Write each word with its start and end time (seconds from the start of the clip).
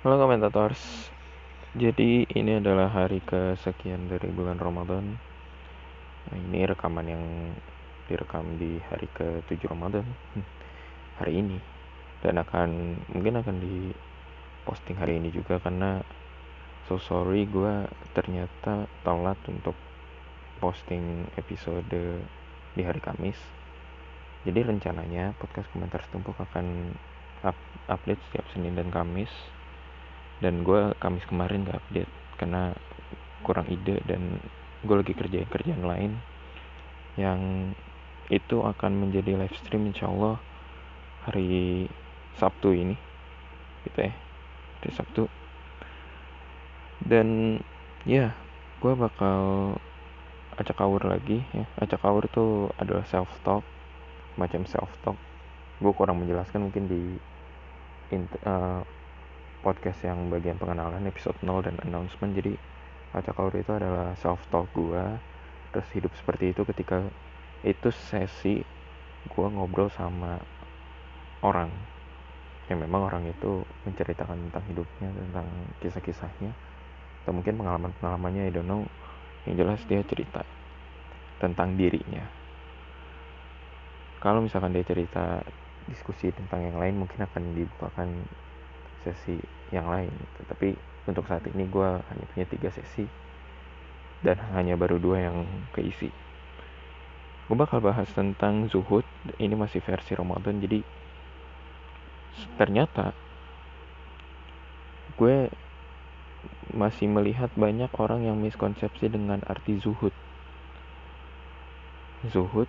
Halo 0.00 0.16
komentators. 0.16 1.12
Jadi 1.76 2.24
ini 2.32 2.56
adalah 2.56 2.88
hari 2.88 3.20
kesekian 3.20 4.08
dari 4.08 4.32
bulan 4.32 4.56
Ramadan. 4.56 5.20
Nah, 6.24 6.36
Ini 6.40 6.72
rekaman 6.72 7.04
yang 7.04 7.52
direkam 8.08 8.56
di 8.56 8.80
hari 8.88 9.04
ke-7 9.12 9.60
Ramadan. 9.68 10.08
Hari 11.20 11.44
ini. 11.44 11.60
Dan 12.24 12.40
akan 12.40 12.96
mungkin 13.12 13.44
akan 13.44 13.60
di 13.60 13.92
posting 14.64 14.96
hari 14.96 15.20
ini 15.20 15.28
juga 15.36 15.60
Karena 15.60 16.00
so 16.88 16.96
sorry 16.96 17.44
gue 17.44 17.84
ternyata 18.16 18.88
telat 19.04 19.36
untuk 19.52 19.76
posting 20.64 21.28
episode 21.36 21.92
di 22.72 22.80
hari 22.80 23.04
Kamis. 23.04 23.36
Jadi 24.48 24.64
rencananya 24.64 25.36
podcast 25.36 25.68
komentar 25.76 26.00
setumpuk 26.08 26.40
akan 26.40 26.96
up 27.44 27.56
update 27.92 28.24
setiap 28.32 28.48
Senin 28.56 28.80
dan 28.80 28.88
Kamis 28.88 29.28
dan 30.40 30.64
gue 30.64 30.96
Kamis 31.00 31.24
kemarin 31.28 31.68
gak 31.68 31.80
update 31.80 32.12
karena 32.40 32.72
kurang 33.44 33.68
ide 33.68 34.00
dan 34.08 34.40
gue 34.80 34.96
lagi 34.96 35.12
kerjain 35.12 35.48
kerjaan 35.48 35.84
lain 35.84 36.12
yang 37.20 37.72
itu 38.32 38.62
akan 38.62 39.08
menjadi 39.08 39.36
live 39.36 39.56
stream 39.60 39.90
insya 39.90 40.08
Allah 40.08 40.40
hari 41.28 41.84
Sabtu 42.40 42.72
ini 42.72 42.96
gitu 43.84 44.08
ya 44.08 44.12
hari 44.80 44.90
Sabtu. 44.96 45.22
Dan 47.00 47.58
ya 48.08 48.32
gue 48.80 48.92
bakal 48.96 49.76
acak 50.56 50.80
awur 50.80 51.04
lagi 51.04 51.44
ya. 51.52 51.68
Acak 51.80 52.00
awur 52.04 52.28
itu 52.28 52.68
adalah 52.80 53.04
self 53.08 53.28
talk 53.44 53.64
macam 54.38 54.64
self 54.64 54.88
talk 55.04 55.16
gue 55.80 55.92
kurang 55.96 56.20
menjelaskan 56.20 56.68
mungkin 56.68 56.84
di 56.86 57.02
uh, 58.44 58.84
podcast 59.60 60.00
yang 60.04 60.32
bagian 60.32 60.56
pengenalan 60.56 61.04
episode 61.04 61.36
0 61.44 61.64
dan 61.64 61.76
announcement. 61.84 62.32
Jadi 62.32 62.56
Acak 63.12 63.36
Kaur 63.36 63.52
itu 63.52 63.72
adalah 63.72 64.16
self 64.16 64.40
talk 64.48 64.70
gue 64.72 65.02
terus 65.70 65.86
hidup 65.94 66.10
seperti 66.18 66.50
itu 66.50 66.66
ketika 66.66 67.04
itu 67.62 67.88
sesi 67.92 68.64
gue 69.28 69.46
ngobrol 69.52 69.92
sama 69.92 70.40
orang. 71.44 71.68
Yang 72.72 72.86
memang 72.86 73.10
orang 73.10 73.24
itu 73.28 73.66
menceritakan 73.84 74.48
tentang 74.48 74.64
hidupnya 74.70 75.08
tentang 75.12 75.46
kisah-kisahnya 75.84 76.52
atau 77.20 77.32
mungkin 77.36 77.60
pengalaman-pengalamannya 77.60 78.48
I 78.48 78.52
don't 78.54 78.64
know. 78.64 78.88
Yang 79.44 79.54
jelas 79.60 79.80
dia 79.84 80.00
cerita 80.06 80.42
tentang 81.40 81.76
dirinya. 81.76 82.24
Kalau 84.20 84.44
misalkan 84.44 84.76
dia 84.76 84.84
cerita 84.84 85.40
diskusi 85.88 86.28
tentang 86.30 86.60
yang 86.60 86.76
lain 86.76 87.00
mungkin 87.00 87.24
akan 87.24 87.56
dibukakan 87.56 88.08
sesi 89.06 89.40
yang 89.70 89.88
lain 89.88 90.10
gitu. 90.10 90.40
tapi 90.50 90.68
untuk 91.08 91.24
saat 91.26 91.42
ini 91.48 91.64
gue 91.66 91.88
hanya 91.98 92.24
punya 92.34 92.46
tiga 92.46 92.68
sesi 92.70 93.08
dan 94.20 94.36
hanya 94.52 94.76
baru 94.76 95.00
dua 95.00 95.32
yang 95.32 95.48
keisi. 95.72 96.12
Gue 97.48 97.56
bakal 97.56 97.80
bahas 97.82 98.06
tentang 98.12 98.68
zuhud 98.68 99.02
ini 99.40 99.56
masih 99.56 99.80
versi 99.82 100.12
Ramadan 100.14 100.60
jadi 100.60 100.84
ternyata 102.60 103.16
gue 105.18 105.50
masih 106.70 107.10
melihat 107.10 107.50
banyak 107.58 107.90
orang 107.98 108.24
yang 108.24 108.36
miskonsepsi 108.38 109.10
dengan 109.10 109.42
arti 109.48 109.80
zuhud. 109.82 110.14
Zuhud 112.28 112.68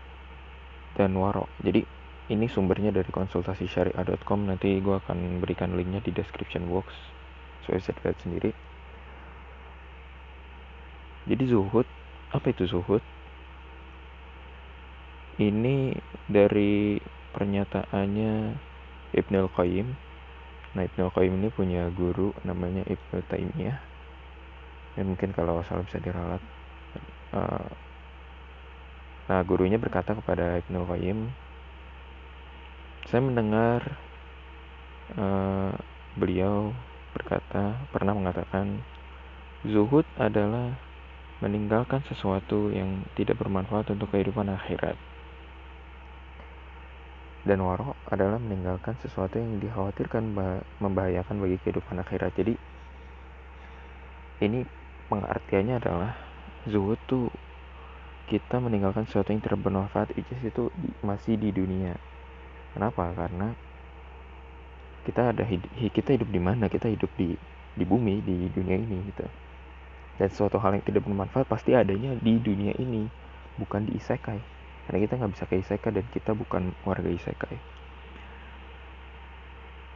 dan 0.96 1.14
warok 1.20 1.52
jadi 1.62 1.84
ini 2.32 2.48
sumbernya 2.48 2.96
dari 2.96 3.12
konsultasi 3.12 3.68
syariah.com 3.68 4.48
nanti 4.48 4.80
gue 4.80 4.96
akan 5.04 5.44
berikan 5.44 5.76
linknya 5.76 6.00
di 6.00 6.16
description 6.16 6.72
box. 6.72 6.88
So 7.68 7.76
bisa 7.76 7.92
lihat 8.00 8.16
sendiri. 8.24 8.56
Jadi 11.28 11.44
zuhud 11.52 11.86
apa 12.32 12.48
itu 12.56 12.64
zuhud? 12.72 13.04
Ini 15.36 15.92
dari 16.32 16.98
pernyataannya 17.36 18.34
Ibnu 19.12 19.40
Qayyim. 19.52 19.88
Nah 20.72 20.84
Ibnu 20.88 21.12
Qayyim 21.12 21.34
ini 21.44 21.50
punya 21.52 21.92
guru 21.92 22.32
namanya 22.48 22.88
Ibnu 22.88 23.20
Taimiyah. 23.28 23.80
Dan 24.96 25.12
mungkin 25.12 25.36
kalau 25.36 25.60
salah 25.68 25.84
bisa 25.84 26.00
diralat. 26.00 26.40
Uh, 27.32 27.68
nah 29.28 29.40
gurunya 29.44 29.80
berkata 29.80 30.16
kepada 30.16 30.60
Ibnu 30.64 30.88
Qayyim 30.88 31.20
saya 33.10 33.22
mendengar 33.24 33.98
uh, 35.18 35.74
beliau 36.16 36.76
berkata 37.12 37.82
pernah 37.92 38.14
mengatakan 38.16 38.84
zuhud 39.66 40.06
adalah 40.18 40.76
meninggalkan 41.42 42.06
sesuatu 42.06 42.70
yang 42.70 43.02
tidak 43.18 43.42
bermanfaat 43.42 43.90
untuk 43.90 44.14
kehidupan 44.14 44.48
akhirat. 44.54 44.94
Dan 47.42 47.66
warok 47.66 47.98
adalah 48.06 48.38
meninggalkan 48.38 48.94
sesuatu 49.02 49.42
yang 49.42 49.58
dikhawatirkan 49.58 50.22
membahayakan 50.78 51.42
bagi 51.42 51.58
kehidupan 51.66 51.98
akhirat. 51.98 52.38
Jadi 52.38 52.54
ini 54.46 54.62
pengertiannya 55.10 55.76
adalah 55.82 56.14
zuhud 56.70 57.02
tuh 57.10 57.34
kita 58.30 58.62
meninggalkan 58.62 59.10
sesuatu 59.10 59.34
yang 59.34 59.42
tidak 59.42 59.58
bermanfaat 59.58 60.14
itu 60.14 60.70
masih 61.02 61.36
di 61.42 61.50
dunia 61.50 61.98
Kenapa? 62.72 63.12
Karena 63.14 63.52
kita 65.04 65.34
ada 65.34 65.44
hidup, 65.44 65.72
kita 65.92 66.16
hidup 66.16 66.30
di 66.30 66.42
mana? 66.42 66.70
Kita 66.72 66.88
hidup 66.88 67.10
di 67.18 67.36
di 67.72 67.84
bumi, 67.88 68.20
di 68.22 68.52
dunia 68.52 68.78
ini 68.78 68.98
gitu. 69.12 69.26
Dan 70.20 70.30
suatu 70.30 70.60
hal 70.60 70.78
yang 70.78 70.86
tidak 70.86 71.08
bermanfaat 71.08 71.48
pasti 71.48 71.74
adanya 71.74 72.14
di 72.20 72.38
dunia 72.38 72.76
ini, 72.78 73.08
bukan 73.58 73.88
di 73.88 73.98
isekai. 73.98 74.40
Karena 74.86 75.00
kita 75.02 75.14
nggak 75.18 75.32
bisa 75.34 75.46
ke 75.48 75.56
isekai 75.62 75.92
dan 75.94 76.06
kita 76.12 76.32
bukan 76.36 76.76
warga 76.84 77.08
isekai. 77.08 77.58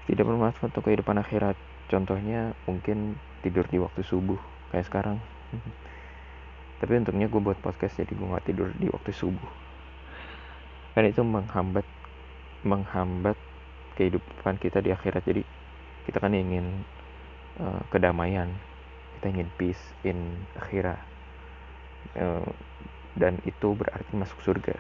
Tidak 0.06 0.24
bermanfaat 0.24 0.72
untuk 0.72 0.86
kehidupan 0.88 1.18
akhirat. 1.20 1.58
Contohnya 1.90 2.58
mungkin 2.66 3.18
tidur 3.46 3.66
di 3.70 3.78
waktu 3.78 4.02
subuh 4.02 4.38
kayak 4.74 4.90
sekarang. 4.90 5.18
Tapi 6.82 6.92
untungnya 6.98 7.30
gue 7.30 7.42
buat 7.42 7.58
podcast 7.62 8.02
jadi 8.02 8.14
gue 8.14 8.28
nggak 8.28 8.46
tidur 8.46 8.70
di 8.76 8.90
waktu 8.90 9.12
subuh. 9.14 9.52
Karena 10.96 11.12
itu 11.12 11.22
menghambat 11.22 11.86
menghambat 12.66 13.38
kehidupan 13.96 14.58
kita 14.58 14.82
di 14.82 14.92
akhirat. 14.92 15.24
Jadi 15.24 15.42
kita 16.10 16.18
kan 16.20 16.34
ingin 16.34 16.84
uh, 17.62 17.82
kedamaian. 17.94 18.50
Kita 19.18 19.32
ingin 19.32 19.50
peace 19.56 19.82
in 20.04 20.44
akhirat 20.60 21.00
uh, 22.20 22.50
dan 23.16 23.40
itu 23.48 23.72
berarti 23.72 24.12
masuk 24.12 24.42
surga. 24.44 24.76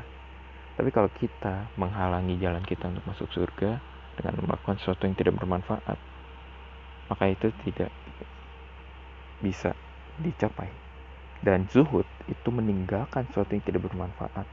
Tapi 0.75 0.91
kalau 0.91 1.07
kita 1.15 1.71
menghalangi 1.79 2.35
jalan 2.35 2.65
kita 2.67 2.91
untuk 2.91 3.07
masuk 3.07 3.31
surga 3.31 3.79
dengan 4.19 4.43
melakukan 4.43 4.75
sesuatu 4.75 5.07
yang 5.07 5.15
tidak 5.15 5.39
bermanfaat 5.39 5.95
maka 7.09 7.29
itu 7.29 7.53
tidak 7.65 7.91
bisa 9.41 9.77
dicapai. 10.17 10.69
Dan 11.43 11.69
zuhud 11.69 12.07
itu 12.25 12.49
meninggalkan 12.49 13.29
sesuatu 13.29 13.53
yang 13.53 13.65
tidak 13.65 13.85
bermanfaat. 13.85 14.47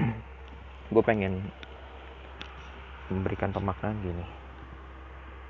Gue 0.92 1.02
pengen 1.04 1.52
memberikan 3.10 3.50
pemaknaan 3.50 3.98
gini. 4.00 4.26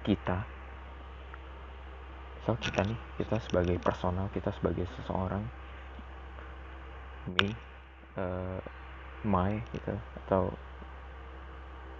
Kita 0.04 0.60
so 2.41 2.56
kita 2.56 2.81
nih 2.88 2.97
kita 3.21 3.37
sebagai 3.44 3.76
personal 3.84 4.32
kita 4.32 4.48
sebagai 4.56 4.88
seseorang 4.97 5.44
me 7.37 7.53
uh, 8.16 8.56
my 9.28 9.60
gitu 9.76 9.93
atau 10.25 10.49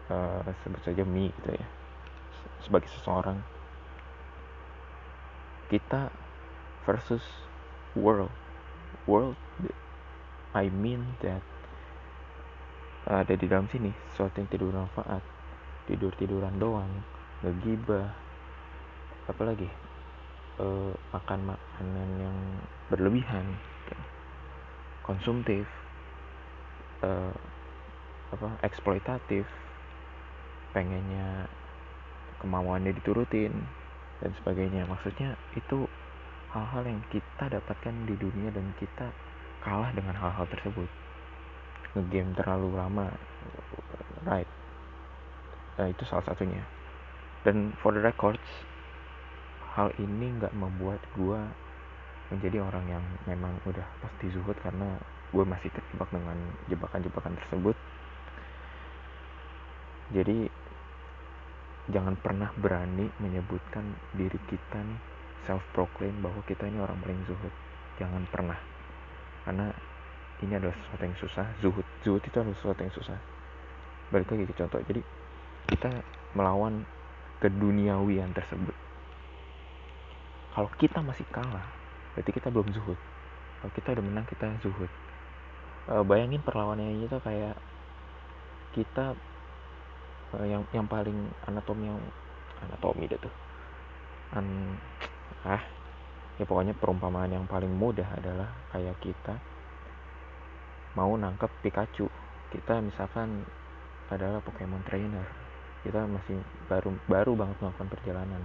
uh, 0.09 0.41
sebut 0.65 0.81
saja 0.81 1.05
me 1.05 1.29
gitu 1.29 1.51
ya 1.53 1.67
sebagai 2.65 2.89
seseorang. 2.89 3.41
Kita 5.69 6.11
versus 6.89 7.23
world. 7.95 8.33
World 9.07 9.37
I 10.51 10.67
mean 10.67 11.15
that 11.23 11.45
ada 13.07 13.35
di 13.35 13.47
dalam 13.47 13.71
sini 13.71 13.95
sesuatu 14.13 14.39
yang 14.43 14.49
tidak 14.51 14.67
bermanfaat 14.71 15.23
tidur 15.91 16.15
tiduran 16.15 16.55
doang 16.63 16.91
ngegibah. 17.43 18.07
Apalagi 19.27 19.67
e, 20.63 20.67
makan 21.11 21.41
makanan 21.51 22.11
yang 22.23 22.39
berlebihan 22.87 23.47
konsumtif 25.03 25.67
e, 27.03 27.11
apa 28.31 28.49
eksploitatif 28.63 29.43
pengennya 30.71 31.51
kemauannya 32.39 32.95
diturutin 32.95 33.51
dan 34.23 34.31
sebagainya. 34.39 34.87
Maksudnya 34.87 35.35
itu 35.59 35.91
hal-hal 36.55 36.87
yang 36.87 37.03
kita 37.11 37.51
dapatkan 37.51 37.95
di 38.07 38.15
dunia 38.15 38.55
dan 38.55 38.71
kita 38.79 39.11
kalah 39.67 39.91
dengan 39.91 40.15
hal-hal 40.15 40.47
tersebut. 40.47 40.87
Ngegame 41.99 42.39
terlalu 42.39 42.79
lama 42.79 43.07
right 44.23 44.60
uh, 45.81 45.89
itu 45.89 46.05
salah 46.05 46.25
satunya. 46.29 46.61
Dan 47.41 47.73
for 47.81 47.97
the 47.97 48.05
records 48.05 48.45
hal 49.73 49.89
ini 49.97 50.37
nggak 50.37 50.53
membuat 50.53 51.01
gue 51.17 51.41
menjadi 52.31 52.63
orang 52.63 52.85
yang 52.87 53.05
memang 53.25 53.57
udah 53.65 53.87
pasti 54.05 54.29
zuhud 54.31 54.55
karena 54.61 55.01
gue 55.31 55.45
masih 55.47 55.71
terjebak 55.73 56.11
dengan 56.13 56.39
jebakan-jebakan 56.69 57.35
tersebut. 57.41 57.77
Jadi 60.11 60.51
jangan 61.91 62.19
pernah 62.19 62.51
berani 62.59 63.09
menyebutkan 63.23 63.83
diri 64.15 64.39
kita 64.51 64.79
nih 64.79 65.01
self 65.49 65.63
proclaim 65.73 66.15
bahwa 66.21 66.43
kita 66.45 66.67
ini 66.67 66.79
orang 66.83 66.99
paling 67.01 67.23
zuhud. 67.25 67.55
Jangan 67.97 68.23
pernah. 68.29 68.59
Karena 69.47 69.71
ini 70.45 70.53
adalah 70.55 70.75
sesuatu 70.77 71.03
yang 71.07 71.19
susah. 71.19 71.47
Zuhud 71.63 71.87
zuhud 72.03 72.23
itu 72.23 72.37
adalah 72.37 72.59
sesuatu 72.59 72.81
yang 72.83 72.95
susah. 72.95 73.19
Balik 74.11 74.29
lagi 74.35 74.45
ke 74.51 74.55
contoh. 74.59 74.81
Jadi 74.83 75.01
kita 75.69 75.91
melawan 76.33 76.87
keduniawian 77.41 78.31
tersebut. 78.37 78.77
Kalau 80.55 80.71
kita 80.77 81.01
masih 81.01 81.27
kalah 81.33 81.65
berarti 82.15 82.31
kita 82.37 82.53
belum 82.53 82.69
zuhud. 82.75 82.99
Kalau 83.61 83.73
kita 83.73 83.89
udah 83.97 84.05
menang 84.05 84.27
kita 84.29 84.47
zuhud. 84.61 84.91
E, 85.89 85.95
bayangin 86.05 86.45
perlawanannya 86.45 87.07
itu 87.07 87.17
kayak 87.23 87.57
kita 88.77 89.17
e, 90.37 90.39
yang 90.47 90.63
yang 90.77 90.87
paling 90.87 91.17
anatomi 91.49 91.89
yang 91.89 92.01
anatomi 92.61 93.09
deh 93.09 93.19
tuh. 93.19 93.35
An, 94.37 94.77
ah 95.49 95.63
ya 96.37 96.45
pokoknya 96.45 96.77
perumpamaan 96.77 97.33
yang 97.33 97.47
paling 97.49 97.73
mudah 97.73 98.07
adalah 98.17 98.53
kayak 98.75 99.01
kita 99.01 99.39
mau 100.99 101.15
nangkep 101.17 101.51
Pikachu. 101.65 102.11
Kita 102.51 102.83
misalkan 102.83 103.47
adalah 104.11 104.43
Pokemon 104.43 104.83
trainer 104.83 105.50
kita 105.87 106.05
masih 106.05 106.39
baru 106.69 106.91
baru 107.09 107.33
banget 107.37 107.57
melakukan 107.61 107.89
perjalanan. 107.89 108.43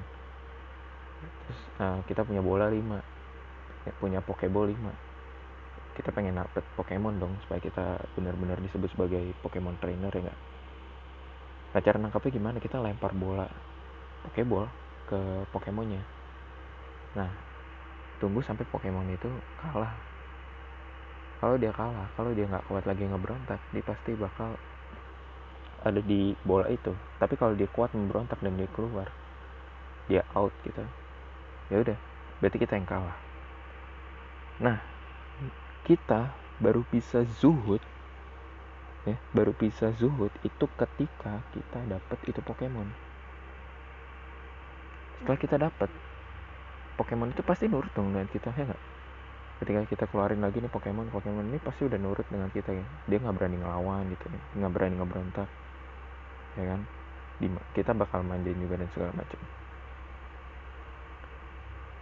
Terus 1.46 1.60
uh, 1.82 2.00
kita 2.08 2.22
punya 2.24 2.42
bola 2.44 2.70
5 2.70 2.76
ya, 3.86 3.94
punya 3.98 4.20
Pokeball 4.22 4.72
5 4.72 5.16
kita 5.96 6.12
pengen 6.12 6.36
dapet 6.36 6.62
Pokemon 6.76 7.24
dong 7.24 7.34
supaya 7.48 7.64
kita 7.64 8.04
benar-benar 8.20 8.60
disebut 8.60 8.92
sebagai 8.92 9.32
Pokemon 9.40 9.80
trainer 9.80 10.12
ya 10.12 10.28
enggak 10.28 10.40
nah 11.76 11.84
cara 11.84 12.00
nangkapnya 12.00 12.32
gimana? 12.32 12.58
Kita 12.64 12.80
lempar 12.80 13.12
bola 13.12 13.52
Pokeball 14.24 14.64
ke 15.12 15.20
Pokemonnya. 15.52 16.00
Nah 17.20 17.28
tunggu 18.24 18.40
sampai 18.40 18.64
Pokemon 18.72 19.12
itu 19.12 19.28
kalah. 19.60 19.92
Kalau 21.44 21.60
dia 21.60 21.76
kalah 21.76 22.08
kalau 22.16 22.32
dia 22.32 22.48
nggak 22.48 22.64
kuat 22.72 22.88
lagi 22.88 23.04
ngeberontak 23.04 23.60
dia 23.76 23.84
pasti 23.84 24.16
bakal 24.16 24.56
ada 25.86 26.02
di 26.02 26.34
bola 26.42 26.66
itu. 26.68 26.92
Tapi 27.22 27.38
kalau 27.38 27.54
dia 27.54 27.70
kuat 27.70 27.94
memberontak 27.94 28.42
dan 28.42 28.58
dia 28.58 28.68
keluar 28.74 29.08
dia 30.10 30.22
out 30.38 30.54
gitu. 30.66 30.82
Ya 31.70 31.82
udah 31.82 31.98
berarti 32.42 32.58
kita 32.62 32.78
yang 32.78 32.90
kalah. 32.90 33.18
Nah 34.62 34.78
kita 35.86 36.34
baru 36.58 36.82
bisa 36.90 37.22
zuhud 37.38 37.84
ya 39.06 39.20
baru 39.38 39.54
bisa 39.54 39.94
zuhud 39.94 40.34
itu 40.42 40.66
ketika 40.66 41.46
kita 41.54 41.80
dapat 41.86 42.18
itu 42.26 42.42
Pokemon. 42.42 42.90
Setelah 45.22 45.40
kita 45.42 45.56
dapat 45.62 45.90
Pokemon 46.98 47.36
itu 47.36 47.46
pasti 47.46 47.70
nurut 47.70 47.92
dong 47.94 48.14
dengan 48.14 48.26
kita 48.30 48.50
ya 48.56 48.66
nggak? 48.66 48.84
Ketika 49.62 49.80
kita 49.88 50.04
keluarin 50.10 50.42
lagi 50.42 50.58
nih 50.58 50.72
Pokemon 50.74 51.14
Pokemon 51.14 51.54
ini 51.54 51.62
pasti 51.62 51.86
udah 51.86 52.02
nurut 52.02 52.26
dengan 52.30 52.50
kita 52.50 52.74
ya. 52.74 52.86
Dia 53.06 53.18
nggak 53.22 53.36
berani 53.38 53.62
ngelawan 53.62 54.10
gitu 54.10 54.26
ya 54.30 54.42
nggak 54.58 54.72
berani 54.74 54.96
ngeberontak 54.98 55.50
ya 56.56 56.66
kan? 56.76 56.82
Kita 57.76 57.92
bakal 57.92 58.24
manjain 58.24 58.58
juga 58.60 58.80
dan 58.80 58.90
segala 58.96 59.12
macam. 59.16 59.40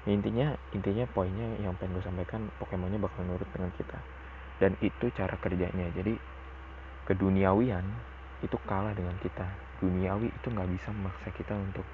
Intinya 0.04 0.52
intinya 0.76 1.08
poinnya 1.16 1.48
yang 1.64 1.72
pengen 1.80 1.96
gue 1.96 2.04
sampaikan 2.04 2.52
Pokemonnya 2.60 3.00
bakal 3.00 3.24
nurut 3.24 3.48
dengan 3.56 3.72
kita. 3.80 3.98
Dan 4.60 4.76
itu 4.84 5.08
cara 5.16 5.34
kerjanya. 5.40 5.88
Jadi 5.96 6.14
keduniawian 7.08 7.88
itu 8.44 8.58
kalah 8.68 8.92
dengan 8.92 9.16
kita. 9.24 9.48
Duniawi 9.80 10.28
itu 10.28 10.48
nggak 10.52 10.70
bisa 10.76 10.92
memaksa 10.92 11.30
kita 11.36 11.56
untuk 11.56 11.88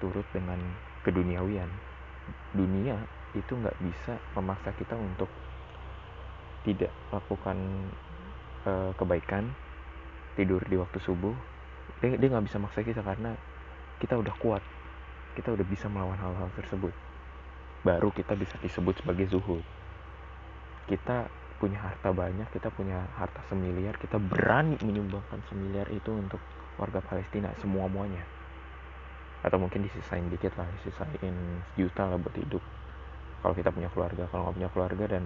turut 0.00 0.24
dengan 0.32 0.58
keduniawian. 1.04 1.68
Dunia 2.56 2.96
itu 3.36 3.52
nggak 3.52 3.76
bisa 3.84 4.16
memaksa 4.36 4.72
kita 4.76 4.96
untuk 4.96 5.28
tidak 6.64 6.92
melakukan 7.10 7.58
uh, 8.64 8.90
kebaikan 8.96 9.52
tidur 10.38 10.62
di 10.64 10.80
waktu 10.80 10.98
subuh 11.04 11.34
dia 12.02 12.18
dia 12.18 12.28
nggak 12.28 12.50
bisa 12.50 12.58
maksa 12.58 12.82
kita 12.82 13.00
karena 13.00 13.38
kita 14.02 14.18
udah 14.18 14.34
kuat. 14.42 14.62
Kita 15.38 15.54
udah 15.54 15.64
bisa 15.64 15.86
melawan 15.88 16.18
hal-hal 16.18 16.50
tersebut. 16.58 16.92
Baru 17.86 18.12
kita 18.12 18.34
bisa 18.36 18.58
disebut 18.60 19.00
sebagai 19.00 19.30
zuhud. 19.30 19.64
Kita 20.90 21.30
punya 21.62 21.78
harta 21.78 22.10
banyak 22.10 22.50
kita 22.50 22.74
punya 22.74 23.06
harta 23.14 23.38
semiliar 23.46 23.94
kita 23.94 24.18
berani 24.18 24.74
menyumbangkan 24.82 25.38
semiliar 25.46 25.86
itu 25.94 26.10
untuk 26.10 26.42
warga 26.74 26.98
Palestina 26.98 27.54
semua 27.62 27.86
muanya 27.86 28.26
atau 29.46 29.62
mungkin 29.62 29.86
disisain 29.86 30.26
dikit 30.26 30.58
lah 30.58 30.66
disisain 30.82 31.34
juta 31.78 32.10
lah 32.10 32.18
buat 32.18 32.34
hidup. 32.34 32.58
Kalau 33.46 33.54
kita 33.54 33.70
punya 33.70 33.86
keluarga 33.94 34.26
kalau 34.34 34.50
nggak 34.50 34.56
punya 34.58 34.70
keluarga 34.74 35.04
dan 35.06 35.24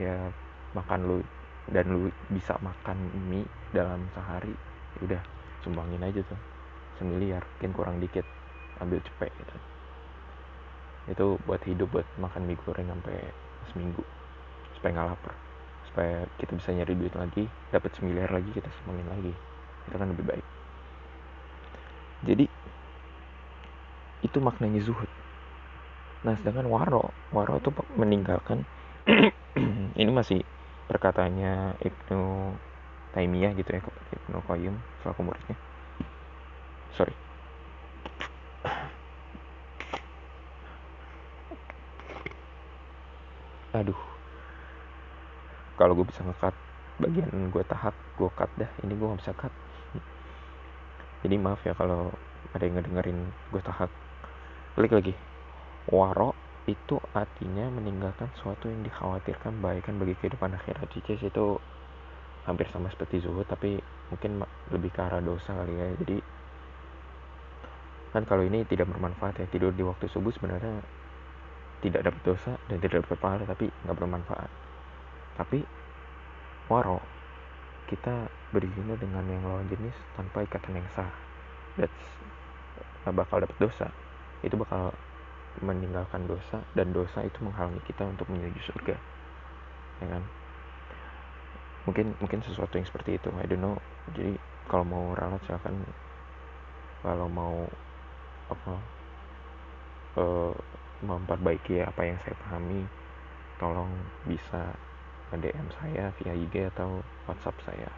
ya 0.00 0.16
makan 0.72 1.00
lu 1.04 1.18
dan 1.68 1.84
lu 1.92 2.08
bisa 2.32 2.56
makan 2.64 2.96
mie 3.28 3.44
dalam 3.76 4.08
sehari 4.16 4.56
ya 4.96 5.00
udah 5.12 5.22
sumbangin 5.64 6.02
aja 6.02 6.20
tuh. 6.24 6.40
Semiliar 6.98 7.42
mungkin 7.56 7.72
kurang 7.74 7.96
dikit. 8.02 8.26
Ambil 8.78 9.02
cepet 9.02 9.30
gitu. 9.34 9.56
Itu 11.08 11.26
buat 11.48 11.62
hidup 11.64 11.88
buat 11.90 12.06
makan 12.20 12.46
mie 12.46 12.58
goreng 12.62 12.88
sampai 12.90 13.16
seminggu. 13.72 14.02
Supaya 14.78 14.90
nggak 14.94 15.08
lapar. 15.14 15.34
Supaya 15.90 16.26
kita 16.38 16.52
bisa 16.54 16.70
nyari 16.74 16.94
duit 16.94 17.14
lagi 17.16 17.48
dapat 17.74 17.90
semiliar 17.96 18.30
lagi 18.30 18.50
kita 18.54 18.68
sumbangin 18.82 19.08
lagi. 19.10 19.32
Itu 19.88 19.96
kan 19.98 20.08
lebih 20.12 20.24
baik. 20.26 20.46
Jadi 22.26 22.44
itu 24.26 24.38
maknanya 24.42 24.82
zuhud. 24.82 25.10
Nah 26.26 26.34
sedangkan 26.34 26.66
waro 26.66 27.14
waro 27.30 27.62
itu 27.62 27.70
meninggalkan 27.94 28.66
ini 30.00 30.10
masih 30.10 30.42
perkataannya 30.90 31.78
Ibnu 31.78 32.22
Taimiyah 33.16 33.56
gitu 33.56 33.70
ya 33.72 33.80
Ibnu 34.28 34.38
Qayyim 34.44 34.74
selaku 35.00 35.20
muridnya. 35.24 35.56
Sorry. 36.94 37.14
Aduh. 43.76 43.96
Kalau 45.78 45.94
gue 45.94 46.06
bisa 46.10 46.26
ngekat 46.26 46.54
bagian 46.98 47.54
gue 47.54 47.64
tahap 47.64 47.94
gue 48.18 48.30
cut 48.34 48.50
dah. 48.58 48.70
Ini 48.82 48.92
gue 48.92 49.06
gak 49.06 49.20
bisa 49.22 49.32
cut. 49.38 49.54
Jadi 51.22 51.34
maaf 51.38 51.62
ya 51.62 51.74
kalau 51.78 52.10
ada 52.54 52.62
yang 52.66 52.78
ngedengerin 52.78 53.30
gue 53.54 53.62
tahap. 53.62 53.90
Balik 54.74 54.92
lagi. 54.98 55.14
Waro 55.88 56.34
itu 56.68 57.00
artinya 57.16 57.72
meninggalkan 57.72 58.28
sesuatu 58.36 58.68
yang 58.68 58.84
dikhawatirkan 58.84 59.56
baikkan 59.64 59.96
bagi 59.96 60.18
kehidupan 60.20 60.52
akhirat. 60.52 60.90
Cicis 60.92 61.24
itu 61.24 61.56
hampir 62.44 62.68
sama 62.70 62.92
seperti 62.92 63.24
zuhud 63.24 63.48
tapi 63.48 63.80
mungkin 64.12 64.44
lebih 64.70 64.90
ke 64.92 65.00
arah 65.00 65.22
dosa 65.22 65.50
kali 65.52 65.74
ya. 65.74 65.88
Jadi 66.04 66.16
kan 68.08 68.24
kalau 68.24 68.44
ini 68.44 68.64
tidak 68.64 68.88
bermanfaat 68.88 69.36
ya 69.40 69.46
tidur 69.52 69.72
di 69.74 69.84
waktu 69.84 70.08
subuh 70.08 70.32
sebenarnya 70.32 70.80
tidak 71.84 72.08
dapat 72.10 72.22
dosa 72.24 72.52
dan 72.66 72.76
tidak 72.82 73.04
dapat 73.04 73.18
pahala 73.20 73.44
tapi 73.44 73.68
nggak 73.84 73.96
bermanfaat. 73.96 74.50
Tapi 75.38 75.62
waro 76.72 76.98
kita 77.88 78.28
berzina 78.52 78.96
dengan 79.00 79.24
yang 79.28 79.44
lawan 79.44 79.68
jenis 79.68 79.96
tanpa 80.16 80.44
ikatan 80.44 80.80
yang 80.80 80.88
sah. 80.92 81.08
That's 81.76 82.04
bakal 83.08 83.40
dapat 83.40 83.56
dosa. 83.56 83.88
Itu 84.44 84.60
bakal 84.60 84.92
meninggalkan 85.58 86.28
dosa 86.28 86.62
dan 86.76 86.92
dosa 86.94 87.24
itu 87.24 87.38
menghalangi 87.42 87.82
kita 87.88 88.04
untuk 88.04 88.28
menuju 88.30 88.60
surga. 88.68 88.96
Ya 89.98 90.06
kan 90.06 90.22
mungkin 91.88 92.12
mungkin 92.20 92.44
sesuatu 92.44 92.76
yang 92.76 92.84
seperti 92.84 93.16
itu 93.16 93.32
I 93.40 93.48
don't 93.48 93.64
know. 93.64 93.80
Jadi 94.12 94.36
kalau 94.68 94.84
mau 94.84 95.04
ralat 95.16 95.40
silakan. 95.48 95.80
Kalau 97.00 97.30
mau 97.30 97.64
apa 98.52 98.74
uh, 100.20 100.52
memperbaiki 101.00 101.80
apa 101.80 102.00
yang 102.04 102.18
saya 102.26 102.36
pahami 102.44 102.84
tolong 103.56 103.88
bisa 104.28 104.76
DM 105.32 105.68
saya 105.76 106.08
via 106.20 106.32
IG 106.32 106.72
atau 106.72 107.04
WhatsApp 107.28 107.60
saya 107.64 107.90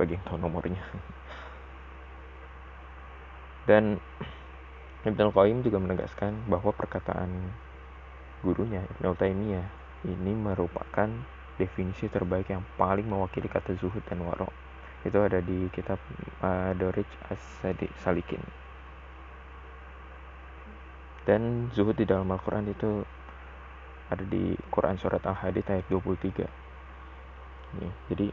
bagi 0.00 0.16
yang 0.16 0.24
tahu 0.24 0.40
nomornya. 0.40 0.80
Dan 3.68 4.00
Ibnu 5.02 5.34
Qayyim 5.34 5.62
juga 5.62 5.78
menegaskan 5.78 6.34
bahwa 6.48 6.72
perkataan 6.74 7.30
gurunya 8.42 8.82
Ibnu 8.96 9.14
Taimiyah 9.14 9.66
ini 10.02 10.34
merupakan 10.34 11.10
definisi 11.60 12.08
terbaik 12.08 12.48
yang 12.48 12.64
paling 12.80 13.04
mewakili 13.04 13.48
kata 13.48 13.76
zuhud 13.76 14.02
dan 14.08 14.24
waro 14.24 14.48
itu 15.02 15.18
ada 15.18 15.42
di 15.42 15.66
kitab 15.74 15.98
uh, 16.40 16.72
Dorich 16.78 17.10
As-Salikin 17.28 18.42
dan 21.26 21.70
zuhud 21.74 21.98
di 21.98 22.06
dalam 22.06 22.30
Al-Quran 22.30 22.70
itu 22.70 23.02
ada 24.10 24.24
di 24.26 24.54
Quran 24.68 24.96
surat 24.98 25.22
Al-Hadid 25.24 25.66
ayat 25.68 25.86
23 25.90 26.46
nih 27.82 27.92
jadi 28.12 28.26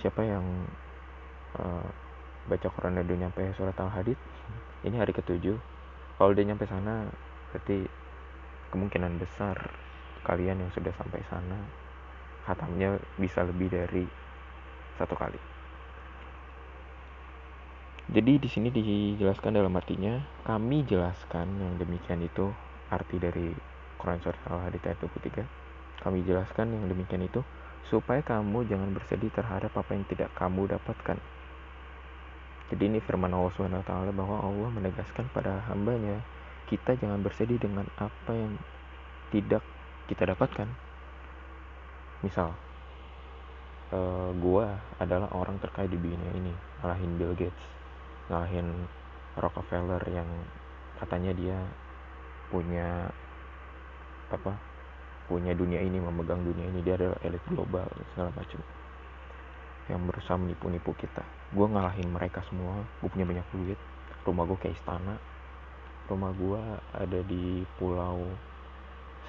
siapa 0.00 0.24
yang 0.24 0.44
uh, 1.60 1.88
baca 2.48 2.68
Quran 2.72 2.96
dan 2.96 3.04
udah 3.06 3.18
nyampe 3.28 3.42
surat 3.54 3.76
Al-Hadid 3.76 4.16
ini 4.80 4.96
hari 4.96 5.12
ketujuh. 5.12 5.60
Kalau 6.16 6.32
dia 6.32 6.44
nyampe 6.48 6.64
sana 6.64 7.04
berarti 7.52 7.84
kemungkinan 8.72 9.20
besar 9.20 9.56
kalian 10.24 10.62
yang 10.62 10.70
sudah 10.72 10.92
sampai 10.96 11.20
sana 11.28 11.58
khatamnya 12.44 13.00
bisa 13.20 13.44
lebih 13.44 13.68
dari 13.72 14.04
satu 14.96 15.14
kali 15.16 15.40
jadi 18.10 18.42
di 18.42 18.48
sini 18.50 18.74
dijelaskan 18.74 19.54
dalam 19.54 19.74
artinya 19.78 20.18
kami 20.42 20.82
jelaskan 20.82 21.46
yang 21.62 21.74
demikian 21.78 22.24
itu 22.26 22.50
arti 22.90 23.22
dari 23.22 23.54
Quran 24.00 24.18
surat 24.18 24.40
Al-Hadid 24.50 24.82
ayat 24.82 24.98
23 24.98 25.60
kami 26.00 26.24
jelaskan 26.24 26.72
yang 26.72 26.88
demikian 26.88 27.22
itu 27.22 27.44
supaya 27.90 28.22
kamu 28.22 28.64
jangan 28.70 28.94
bersedih 28.94 29.28
terhadap 29.34 29.74
apa 29.74 29.90
yang 29.92 30.06
tidak 30.06 30.30
kamu 30.38 30.70
dapatkan. 30.70 31.18
Jadi 32.70 32.82
ini 32.86 33.02
firman 33.02 33.34
Allah 33.34 33.50
SWT 33.50 34.14
bahwa 34.14 34.36
Allah 34.46 34.70
menegaskan 34.70 35.26
pada 35.34 35.66
hambanya 35.66 36.22
kita 36.70 36.94
jangan 36.94 37.18
bersedih 37.18 37.58
dengan 37.58 37.84
apa 37.98 38.30
yang 38.30 38.54
tidak 39.34 39.66
kita 40.06 40.22
dapatkan. 40.30 40.70
Misal, 42.20 42.52
uh, 43.92 44.30
gua 44.38 44.76
adalah 45.00 45.28
orang 45.32 45.56
terkaya 45.58 45.88
di 45.88 45.96
dunia 45.96 46.30
ini, 46.36 46.52
ngalahin 46.80 47.12
Bill 47.16 47.34
Gates, 47.36 47.66
ngalahin 48.28 48.68
Rockefeller 49.38 50.02
yang 50.10 50.28
katanya 51.00 51.32
dia 51.32 51.58
punya 52.50 53.08
apa 54.30 54.52
punya 55.30 55.54
dunia 55.54 55.78
ini 55.80 56.02
memegang 56.02 56.42
dunia 56.42 56.66
ini 56.66 56.82
dia 56.82 56.98
adalah 56.98 57.18
elit 57.22 57.42
global 57.46 57.86
segala 58.12 58.34
macam. 58.34 58.60
Yang 59.86 60.00
berusaha 60.06 60.36
menipu-nipu 60.38 60.92
kita. 60.98 61.22
Gue 61.54 61.66
ngalahin 61.66 62.10
mereka 62.10 62.42
semua 62.50 62.84
gue 63.00 63.08
punya 63.08 63.26
banyak 63.26 63.46
duit 63.54 63.78
rumah 64.24 64.44
gue 64.44 64.58
kayak 64.60 64.76
istana 64.76 65.16
rumah 66.10 66.32
gue 66.34 66.62
ada 66.92 67.20
di 67.24 67.64
pulau 67.78 68.26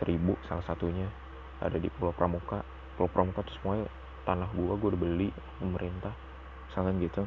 seribu 0.01 0.35
salah 0.49 0.65
satunya 0.65 1.07
ada 1.61 1.77
di 1.77 1.87
pulau 1.93 2.11
pramuka 2.11 2.65
pulau 2.95 3.09
pramuka 3.11 3.41
tuh 3.45 3.55
semuanya 3.61 3.87
tanah 4.27 4.49
gue 4.53 4.73
gue 4.77 4.89
udah 4.93 5.01
beli 5.01 5.29
pemerintah 5.57 6.13
misalkan 6.69 7.01
gitu. 7.01 7.23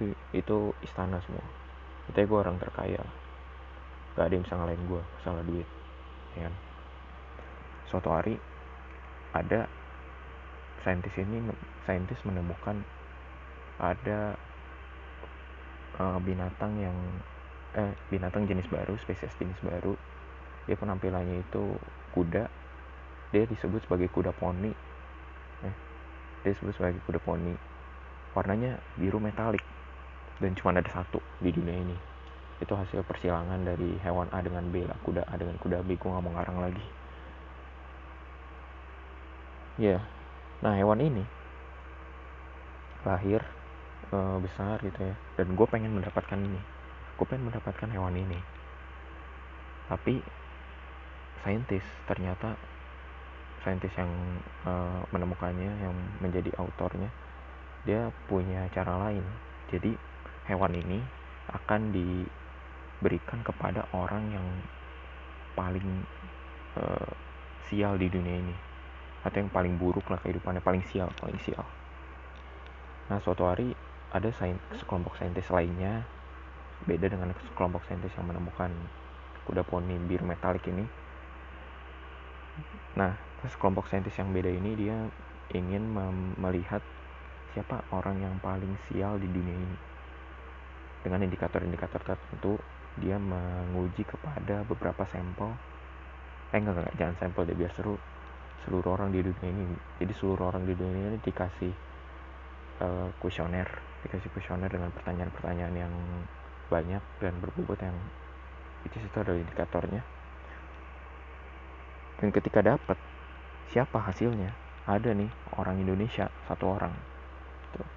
Itu, 0.00 0.04
itu 0.32 0.56
istana 0.80 1.20
semua. 1.24 1.44
Itu 2.08 2.18
gue 2.18 2.38
orang 2.38 2.56
terkaya 2.56 3.02
gak 4.18 4.26
ada 4.26 4.34
yang 4.34 4.44
bisa 4.44 4.58
ngalahin 4.58 4.84
gue 4.90 5.02
salah 5.22 5.44
duit 5.46 5.68
ya 6.34 6.48
kan? 6.48 6.54
Suatu 7.90 8.08
hari 8.10 8.34
ada 9.30 9.70
saintis 10.82 11.14
ini 11.20 11.38
saintis 11.86 12.18
menemukan 12.26 12.82
ada 13.78 14.34
uh, 16.00 16.18
binatang 16.20 16.72
yang 16.80 16.96
eh 17.78 17.94
binatang 18.10 18.50
jenis 18.50 18.66
baru 18.66 18.98
spesies 18.98 19.34
jenis 19.38 19.58
baru. 19.62 19.94
Dia 20.66 20.76
penampilannya 20.76 21.42
itu 21.46 21.78
kuda 22.14 22.50
dia 23.30 23.46
disebut 23.46 23.78
sebagai 23.86 24.10
kuda 24.10 24.34
poni. 24.34 24.74
Eh, 25.62 25.74
dia 26.42 26.50
disebut 26.50 26.74
sebagai 26.74 26.98
kuda 27.06 27.22
poni. 27.22 27.54
Warnanya 28.34 28.78
biru 28.98 29.22
metalik. 29.22 29.62
Dan 30.42 30.58
cuma 30.58 30.74
ada 30.74 30.90
satu 30.90 31.22
di 31.38 31.54
dunia 31.54 31.78
ini. 31.78 31.96
Itu 32.58 32.74
hasil 32.74 33.06
persilangan 33.06 33.62
dari 33.62 33.96
hewan 34.02 34.28
A 34.34 34.42
dengan 34.42 34.66
B 34.68 34.82
lah. 34.82 34.98
Kuda 35.06 35.30
A 35.30 35.34
dengan 35.38 35.54
kuda 35.62 35.86
B. 35.86 35.94
Gue 35.94 36.10
nggak 36.10 36.24
mau 36.26 36.34
ngarang 36.34 36.58
lagi. 36.58 36.86
Ya. 39.78 40.02
Nah 40.60 40.76
hewan 40.76 41.00
ini 41.00 41.24
lahir 43.00 43.40
e, 44.12 44.16
besar 44.44 44.82
gitu 44.82 45.00
ya. 45.06 45.16
Dan 45.38 45.54
gue 45.54 45.66
pengen 45.70 45.94
mendapatkan 45.96 46.36
ini. 46.36 46.60
Gue 47.14 47.26
pengen 47.30 47.48
mendapatkan 47.48 47.88
hewan 47.94 48.18
ini. 48.18 48.40
Tapi 49.86 50.18
saintis. 51.46 51.86
Ternyata 52.04 52.58
saintis 53.60 53.92
yang 53.96 54.10
e, 54.64 54.72
menemukannya 55.12 55.70
yang 55.84 55.94
menjadi 56.20 56.50
autornya 56.56 57.10
dia 57.84 58.12
punya 58.28 58.68
cara 58.72 59.08
lain. 59.08 59.24
Jadi 59.72 59.96
hewan 60.48 60.74
ini 60.76 61.00
akan 61.52 61.94
diberikan 61.94 63.40
kepada 63.40 63.88
orang 63.96 64.24
yang 64.32 64.46
paling 65.56 66.04
e, 66.76 66.82
sial 67.68 67.96
di 67.96 68.08
dunia 68.08 68.36
ini. 68.40 68.56
Atau 69.20 69.44
yang 69.44 69.52
paling 69.52 69.76
buruk 69.76 70.08
lah 70.08 70.20
kehidupannya 70.24 70.64
paling 70.64 70.84
sial 70.88 71.12
paling 71.20 71.40
sial. 71.44 71.64
Nah 73.12 73.20
suatu 73.20 73.44
hari 73.44 73.76
ada 74.10 74.30
sain, 74.34 74.56
sekelompok 74.74 75.14
saintis 75.20 75.46
lainnya 75.52 76.02
beda 76.88 77.12
dengan 77.12 77.36
sekelompok 77.52 77.84
saintis 77.84 78.10
yang 78.16 78.26
menemukan 78.26 78.72
kuda 79.44 79.60
poni 79.66 79.96
biru 80.08 80.24
metalik 80.24 80.64
ini. 80.68 80.84
Nah 82.96 83.29
sekelompok 83.48 83.88
saintis 83.88 84.12
yang 84.20 84.34
beda 84.36 84.52
ini 84.52 84.76
dia 84.76 84.96
ingin 85.56 85.82
melihat 86.36 86.84
siapa 87.56 87.82
orang 87.90 88.20
yang 88.20 88.34
paling 88.44 88.76
sial 88.88 89.16
di 89.16 89.26
dunia 89.26 89.56
ini. 89.56 89.78
Dengan 91.00 91.24
indikator-indikator 91.24 92.04
tertentu 92.04 92.60
dia 93.00 93.16
menguji 93.16 94.04
kepada 94.04 94.62
beberapa 94.68 95.08
sampel. 95.08 95.56
Eh 96.52 96.58
enggak 96.60 96.76
enggak 96.76 96.96
jangan 97.00 97.16
sampel 97.16 97.48
deh 97.48 97.56
biar 97.56 97.72
seru. 97.72 97.96
Seluruh 98.68 99.00
orang 99.00 99.08
di 99.08 99.24
dunia 99.24 99.48
ini. 99.48 99.64
Jadi 99.96 100.12
seluruh 100.12 100.52
orang 100.52 100.68
di 100.68 100.76
dunia 100.76 101.16
ini 101.16 101.18
dikasih 101.24 101.72
uh, 102.84 103.08
kuesioner. 103.18 103.66
Dikasih 104.04 104.28
kuesioner 104.36 104.68
dengan 104.68 104.92
pertanyaan-pertanyaan 104.92 105.74
yang 105.74 105.94
banyak 106.68 107.02
dan 107.18 107.34
berbobot 107.40 107.80
yang 107.80 107.96
itu 108.84 108.96
itu 109.00 109.16
adalah 109.16 109.40
indikatornya. 109.40 110.02
Dan 112.20 112.28
ketika 112.36 112.60
dapat 112.60 113.00
siapa 113.70 113.98
hasilnya 114.02 114.50
ada 114.84 115.14
nih 115.14 115.30
orang 115.56 115.78
Indonesia 115.78 116.26
satu 116.50 116.74
orang 116.76 116.94
Tuh. 117.72 117.88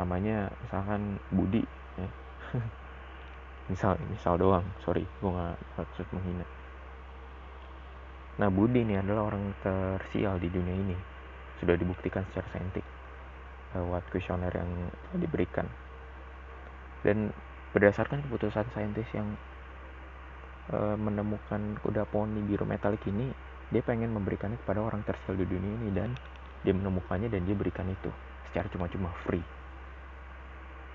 namanya 0.00 0.48
misalkan 0.64 1.20
Budi 1.28 1.62
ya. 2.00 2.08
misal 3.70 4.00
misal 4.08 4.40
doang 4.40 4.64
sorry 4.80 5.04
gue 5.04 5.30
nggak 5.30 5.56
maksud 5.76 6.08
menghina 6.16 6.48
Nah, 8.38 8.46
Budi 8.54 8.86
ini 8.86 8.94
adalah 8.94 9.34
orang 9.34 9.50
tersial 9.58 10.38
di 10.38 10.46
dunia 10.46 10.74
ini. 10.78 10.94
Sudah 11.58 11.74
dibuktikan 11.74 12.22
secara 12.30 12.46
saintik 12.54 12.86
lewat 13.74 14.06
kuesioner 14.14 14.54
yang 14.54 14.70
diberikan. 15.18 15.66
Dan 17.02 17.34
berdasarkan 17.74 18.22
keputusan 18.22 18.70
saintis 18.70 19.10
yang 19.10 19.26
e, 20.70 20.78
menemukan 20.94 21.82
kuda 21.82 22.06
poni 22.06 22.38
biru 22.46 22.62
metalik 22.62 23.02
ini, 23.10 23.26
dia 23.68 23.82
pengen 23.84 24.16
memberikannya 24.16 24.56
kepada 24.64 24.80
orang 24.80 25.04
tersial 25.04 25.36
di 25.36 25.44
dunia 25.44 25.72
ini 25.76 25.88
dan 25.92 26.16
dia 26.64 26.72
menemukannya 26.72 27.28
dan 27.28 27.44
dia 27.44 27.54
berikan 27.54 27.84
itu 27.88 28.08
secara 28.48 28.66
cuma-cuma 28.72 29.12
free. 29.28 29.44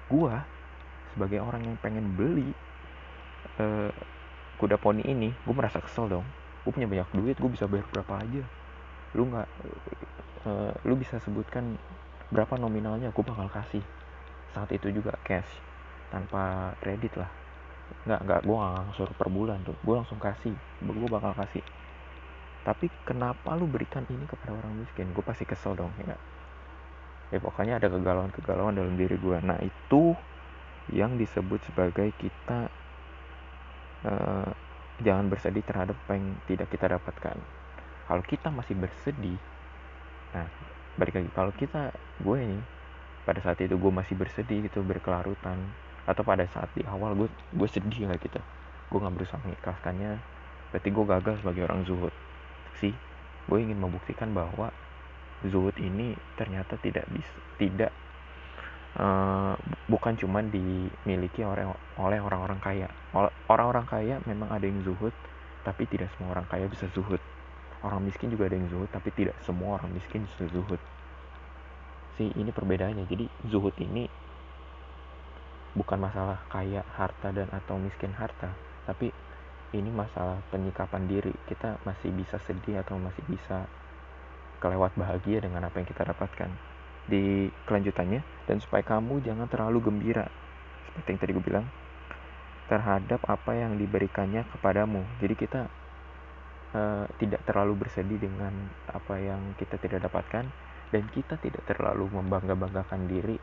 Gua 0.10 0.42
sebagai 1.13 1.39
orang 1.39 1.62
yang 1.62 1.77
pengen 1.77 2.18
beli 2.18 2.50
e, 3.62 3.65
kuda 4.58 4.82
poni 4.82 5.06
ini, 5.06 5.30
gue 5.46 5.53
merasa 5.53 5.77
kesel 5.77 6.10
dong. 6.10 6.25
Gue 6.65 6.74
punya 6.74 6.89
banyak 6.89 7.10
duit 7.13 7.36
gue 7.38 7.51
bisa 7.53 7.70
bayar 7.70 7.86
berapa 7.94 8.13
aja. 8.25 8.44
Lu 9.13 9.30
nggak 9.30 9.48
uh, 10.48 10.74
lu 10.89 10.98
bisa 10.98 11.22
sebutkan 11.22 11.77
berapa 12.34 12.58
nominalnya 12.58 13.13
gue 13.13 13.24
bakal 13.25 13.46
kasih. 13.51 13.84
Saat 14.56 14.74
itu 14.74 14.89
juga 14.89 15.13
cash 15.22 15.50
tanpa 16.10 16.74
kredit 16.82 17.13
lah. 17.20 17.30
Nggak 18.08 18.20
nggak 18.25 18.39
gue 18.48 18.56
nggak 18.56 18.74
langsung 18.80 19.12
per 19.13 19.30
bulan 19.30 19.60
tuh. 19.68 19.75
Gue 19.84 19.96
langsung 20.00 20.18
kasih 20.18 20.56
gue 20.82 21.10
bakal 21.12 21.36
kasih 21.36 21.62
tapi 22.63 22.88
kenapa 23.03 23.55
lu 23.60 23.67
berikan 23.67 24.08
ini 24.08 24.24
kepada 24.24 24.55
orang 24.55 24.79
miskin? 24.79 25.12
Gue 25.12 25.24
pasti 25.24 25.43
kesel 25.43 25.75
dong 25.75 25.91
ya 26.03 26.15
ya 27.34 27.41
pokoknya 27.41 27.82
ada 27.82 27.89
kegalauan-kegalauan 27.89 28.77
dalam 28.77 28.93
diri 28.93 29.17
gue 29.17 29.38
nah 29.41 29.58
itu 29.58 30.13
yang 30.93 31.17
disebut 31.17 31.58
sebagai 31.65 32.13
kita 32.22 32.70
uh, 34.05 34.50
jangan 35.01 35.34
bersedih 35.34 35.65
terhadap 35.65 35.98
apa 36.05 36.13
yang 36.13 36.38
tidak 36.46 36.67
kita 36.70 36.86
dapatkan. 36.93 37.38
Kalau 38.05 38.24
kita 38.24 38.53
masih 38.53 38.77
bersedih 38.77 39.41
nah 40.34 40.46
balik 40.93 41.17
lagi 41.17 41.29
kalau 41.34 41.50
kita 41.58 41.89
gue 42.22 42.38
ini 42.38 42.60
pada 43.25 43.41
saat 43.41 43.58
itu 43.65 43.74
gue 43.74 43.91
masih 43.93 44.13
bersedih 44.13 44.70
gitu 44.70 44.86
berkelarutan 44.86 45.58
atau 46.05 46.22
pada 46.22 46.46
saat 46.51 46.70
di 46.77 46.86
awal 46.86 47.17
gue 47.17 47.29
gue 47.58 47.70
sedih 47.72 48.05
lah 48.12 48.20
gitu. 48.22 48.38
Gue 48.93 49.00
nggak 49.01 49.15
berusaha 49.17 49.41
mengikhlaskannya 49.41 50.22
berarti 50.70 50.89
gue 50.89 51.05
gagal 51.05 51.36
sebagai 51.41 51.65
orang 51.65 51.82
zuhud 51.86 52.13
sih 52.84 52.94
gue 53.48 53.58
ingin 53.60 53.80
membuktikan 53.80 54.36
bahwa 54.36 54.75
zuhud 55.48 55.75
ini 55.80 56.16
ternyata 56.36 56.75
tidak 56.84 57.08
bisa 57.08 57.36
tidak 57.56 57.92
uh, 59.00 59.56
bukan 59.88 60.13
cuma 60.20 60.44
dimiliki 60.44 61.44
oleh 61.44 61.68
oleh 62.00 62.20
orang-orang 62.20 62.60
kaya. 62.60 62.88
Orang-orang 63.48 63.86
kaya 63.88 64.16
memang 64.28 64.50
ada 64.52 64.66
yang 64.66 64.82
zuhud 64.84 65.13
tapi 65.63 65.88
tidak 65.88 66.12
semua 66.16 66.36
orang 66.40 66.48
kaya 66.52 66.66
bisa 66.68 66.88
zuhud. 66.92 67.20
Orang 67.84 68.04
miskin 68.08 68.32
juga 68.32 68.48
ada 68.48 68.56
yang 68.56 68.68
zuhud 68.72 68.90
tapi 68.92 69.12
tidak 69.12 69.36
semua 69.44 69.80
orang 69.80 69.92
miskin 69.92 70.24
bisa 70.28 70.48
zuhud. 70.52 70.80
Sih 72.20 72.30
ini 72.36 72.52
perbedaannya. 72.54 73.06
Jadi 73.10 73.25
zuhud 73.52 73.75
ini 73.82 74.08
bukan 75.74 75.98
masalah 75.98 76.38
kaya 76.54 76.86
harta 76.94 77.34
dan 77.34 77.50
atau 77.50 77.82
miskin 77.82 78.13
harta 78.13 78.54
tapi 78.86 79.10
ini 79.74 79.89
masalah 79.89 80.38
penyikapan 80.53 81.10
diri. 81.10 81.34
Kita 81.50 81.82
masih 81.84 82.13
bisa 82.13 82.38
sedih 82.46 82.86
atau 82.86 82.96
masih 83.01 83.25
bisa 83.25 83.65
kelewat 84.62 84.94
bahagia 84.96 85.44
dengan 85.44 85.65
apa 85.65 85.82
yang 85.82 85.88
kita 85.89 86.06
dapatkan. 86.06 86.50
Di 87.10 87.51
kelanjutannya 87.68 88.22
dan 88.48 88.58
supaya 88.62 88.86
kamu 88.86 89.20
jangan 89.25 89.50
terlalu 89.50 89.84
gembira. 89.84 90.30
Seperti 90.88 91.10
yang 91.10 91.20
tadi 91.20 91.32
gue 91.34 91.46
bilang 91.46 91.65
terhadap 92.70 93.20
apa 93.27 93.51
yang 93.58 93.75
diberikannya 93.75 94.46
kepadamu. 94.56 95.03
Jadi 95.20 95.36
kita 95.36 95.62
uh, 96.77 97.06
tidak 97.20 97.44
terlalu 97.44 97.84
bersedih 97.84 98.22
dengan 98.22 98.53
apa 98.88 99.20
yang 99.20 99.58
kita 99.60 99.75
tidak 99.82 100.08
dapatkan 100.08 100.48
dan 100.94 101.03
kita 101.12 101.36
tidak 101.42 101.65
terlalu 101.65 102.08
membangga-banggakan 102.13 103.10
diri 103.10 103.36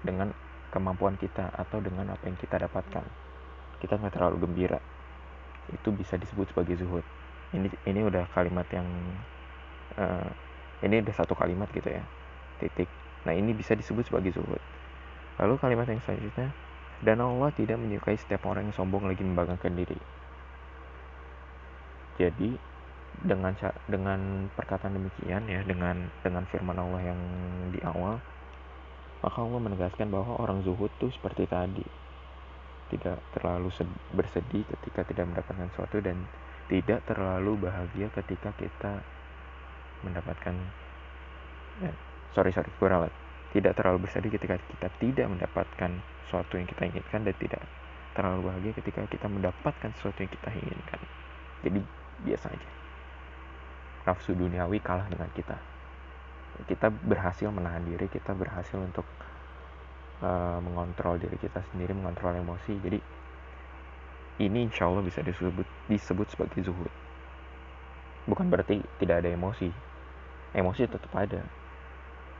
dengan 0.00 0.30
kemampuan 0.70 1.18
kita 1.18 1.50
atau 1.52 1.82
dengan 1.82 2.14
apa 2.14 2.24
yang 2.30 2.38
kita 2.38 2.62
dapatkan. 2.62 3.04
Kita 3.76 3.98
nggak 4.00 4.14
terlalu 4.14 4.46
gembira 4.46 4.95
itu 5.72 5.88
bisa 5.94 6.14
disebut 6.18 6.50
sebagai 6.50 6.78
zuhud. 6.78 7.04
Ini 7.54 7.70
ini 7.86 8.00
udah 8.06 8.26
kalimat 8.34 8.66
yang 8.74 8.86
uh, 9.98 10.30
ini 10.82 11.02
udah 11.02 11.14
satu 11.14 11.32
kalimat 11.34 11.70
gitu 11.72 11.88
ya 11.90 12.02
titik. 12.58 12.88
Nah 13.26 13.34
ini 13.34 13.52
bisa 13.52 13.74
disebut 13.74 14.06
sebagai 14.06 14.34
zuhud. 14.34 14.62
Lalu 15.36 15.54
kalimat 15.60 15.86
yang 15.88 16.00
selanjutnya 16.02 16.50
dan 17.04 17.20
Allah 17.20 17.52
tidak 17.52 17.76
menyukai 17.76 18.16
setiap 18.16 18.48
orang 18.48 18.70
yang 18.70 18.76
sombong 18.76 19.04
lagi 19.04 19.20
membanggakan 19.20 19.76
diri. 19.76 19.98
Jadi 22.16 22.56
dengan 23.24 23.52
dengan 23.88 24.20
perkataan 24.52 24.92
demikian 24.92 25.48
ya 25.48 25.64
dengan 25.64 26.12
dengan 26.20 26.44
firman 26.52 26.76
Allah 26.76 27.12
yang 27.12 27.20
di 27.72 27.80
awal 27.80 28.20
maka 29.24 29.38
Allah 29.40 29.60
menegaskan 29.60 30.12
bahwa 30.12 30.36
orang 30.36 30.60
zuhud 30.60 30.92
tuh 31.00 31.08
seperti 31.08 31.48
tadi 31.48 31.86
tidak 32.92 33.18
terlalu 33.34 33.68
bersedih 34.14 34.62
ketika 34.62 35.02
tidak 35.06 35.24
mendapatkan 35.26 35.66
sesuatu 35.74 35.98
dan 35.98 36.16
tidak 36.66 37.02
terlalu 37.06 37.66
bahagia 37.66 38.10
ketika 38.14 38.50
kita 38.58 39.02
mendapatkan 40.02 40.54
eh, 41.82 41.94
sorry 42.34 42.54
sorry 42.54 42.70
gue 42.70 42.88
ralat 42.88 43.12
tidak 43.54 43.72
terlalu 43.78 44.06
bersedih 44.06 44.30
ketika 44.34 44.60
kita 44.60 44.88
tidak 45.00 45.26
mendapatkan 45.30 45.90
sesuatu 46.26 46.58
yang 46.58 46.68
kita 46.68 46.82
inginkan 46.90 47.20
dan 47.24 47.34
tidak 47.38 47.62
terlalu 48.16 48.48
bahagia 48.48 48.72
ketika 48.80 49.04
kita 49.12 49.26
mendapatkan 49.28 49.90
sesuatu 50.00 50.24
yang 50.24 50.32
kita 50.32 50.48
inginkan. 50.56 51.00
Jadi 51.60 51.78
biasa 52.24 52.46
aja. 52.48 52.70
Nafsu 54.08 54.32
duniawi 54.32 54.80
kalah 54.80 55.04
dengan 55.12 55.28
kita. 55.36 55.56
Kita 56.64 56.88
berhasil 56.88 57.52
menahan 57.52 57.84
diri 57.84 58.08
kita 58.08 58.32
berhasil 58.32 58.80
untuk 58.80 59.04
uh, 60.22 60.58
mengontrol 60.62 61.20
diri 61.20 61.36
kita 61.36 61.60
sendiri 61.72 61.92
mengontrol 61.92 62.36
emosi. 62.36 62.72
Jadi 62.80 62.98
ini 64.44 64.68
insya 64.68 64.88
Allah 64.88 65.04
bisa 65.04 65.20
disebut 65.24 65.66
disebut 65.88 66.26
sebagai 66.32 66.60
zuhud. 66.64 66.92
Bukan 68.28 68.48
berarti 68.52 68.80
tidak 69.00 69.24
ada 69.24 69.32
emosi. 69.32 69.68
Emosi 70.56 70.80
tetap 70.88 71.12
ada. 71.16 71.42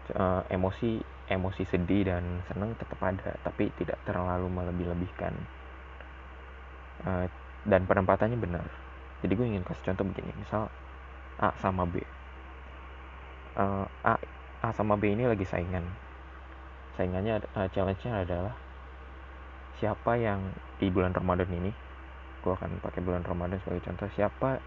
Uh, 0.06 0.42
emosi 0.54 1.02
emosi 1.26 1.66
sedih 1.66 2.06
dan 2.06 2.22
senang 2.46 2.70
tetap 2.78 3.02
ada 3.02 3.34
tapi 3.42 3.74
tidak 3.80 3.98
terlalu 4.06 4.46
melebih-lebihkan. 4.46 5.34
Uh, 7.04 7.26
dan 7.66 7.82
penempatannya 7.84 8.38
benar. 8.38 8.66
Jadi 9.24 9.32
gue 9.34 9.46
ingin 9.48 9.64
kasih 9.66 9.90
contoh 9.90 10.06
begini 10.06 10.30
misal 10.38 10.70
A 11.42 11.50
sama 11.58 11.82
B. 11.88 11.98
Uh, 13.56 13.88
A 14.04 14.14
A 14.62 14.68
sama 14.70 14.94
B 14.94 15.10
ini 15.16 15.26
lagi 15.26 15.48
saingan 15.48 16.05
saingannya 16.96 17.44
uh, 17.54 17.68
challenge-nya 17.70 18.24
adalah 18.24 18.54
siapa 19.76 20.16
yang 20.16 20.40
di 20.80 20.88
bulan 20.88 21.12
Ramadan 21.12 21.48
ini 21.52 21.72
gue 22.40 22.52
akan 22.52 22.80
pakai 22.80 23.04
bulan 23.04 23.22
Ramadan 23.26 23.60
sebagai 23.60 23.84
contoh 23.84 24.08
siapa 24.16 24.58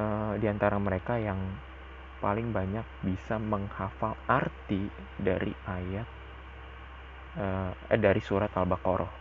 uh, 0.00 0.32
di 0.40 0.46
antara 0.48 0.80
mereka 0.80 1.20
yang 1.20 1.38
paling 2.20 2.52
banyak 2.52 2.84
bisa 3.04 3.40
menghafal 3.40 4.16
arti 4.28 4.88
dari 5.16 5.52
ayat 5.64 6.08
uh, 7.40 7.72
eh, 7.88 7.96
dari 7.96 8.20
surat 8.20 8.52
Al-Baqarah. 8.52 9.12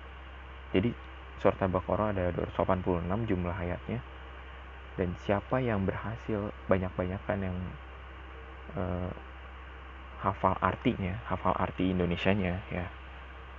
Jadi 0.75 0.91
surat 1.39 1.55
Al-Baqarah 1.63 2.11
ada 2.11 2.35
286 2.35 3.29
jumlah 3.31 3.55
ayatnya 3.55 4.03
dan 4.99 5.15
siapa 5.23 5.63
yang 5.63 5.87
berhasil 5.87 6.51
banyak-banyakan 6.67 7.39
yang 7.39 7.57
hafal 10.19 10.55
artinya, 10.59 11.15
hafal 11.27 11.55
arti 11.55 11.91
Indonesianya 11.91 12.55
ya. 12.69 12.85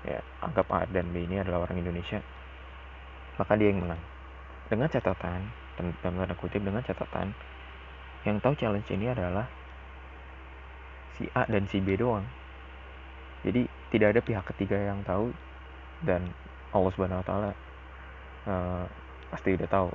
Ya, 0.00 0.24
anggap 0.40 0.64
A 0.72 0.88
dan 0.88 1.12
B 1.12 1.28
ini 1.28 1.36
adalah 1.44 1.68
orang 1.68 1.84
Indonesia. 1.84 2.24
Maka 3.36 3.52
dia 3.60 3.68
yang 3.68 3.84
menang. 3.84 4.00
Dengan 4.72 4.88
catatan, 4.88 5.40
dalam 5.76 5.92
tanda 6.00 6.34
kutip 6.40 6.64
dengan 6.64 6.80
catatan 6.80 7.36
yang 8.24 8.40
tahu 8.40 8.56
challenge 8.56 8.88
ini 8.92 9.12
adalah 9.12 9.44
si 11.16 11.28
A 11.36 11.44
dan 11.44 11.68
si 11.68 11.84
B 11.84 12.00
doang. 12.00 12.24
Jadi 13.44 13.68
tidak 13.92 14.16
ada 14.16 14.20
pihak 14.24 14.44
ketiga 14.56 14.76
yang 14.80 15.04
tahu 15.04 15.32
dan 16.04 16.32
Allah 16.72 16.92
Subhanahu 16.96 17.20
wa 17.20 17.26
taala 17.26 17.50
uh, 18.48 18.84
pasti 19.28 19.52
udah 19.56 19.68
tahu. 19.68 19.88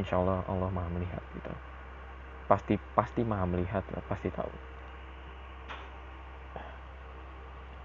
Insya 0.00 0.16
Allah 0.16 0.40
Allah 0.48 0.72
Maha 0.72 0.88
melihat 0.88 1.20
gitu 1.36 1.52
pasti 2.52 2.74
pasti 2.92 3.24
maha 3.24 3.48
melihat 3.48 3.80
pasti 4.04 4.28
tahu 4.28 4.52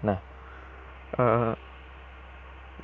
nah 0.04 0.18
uh, 1.18 1.52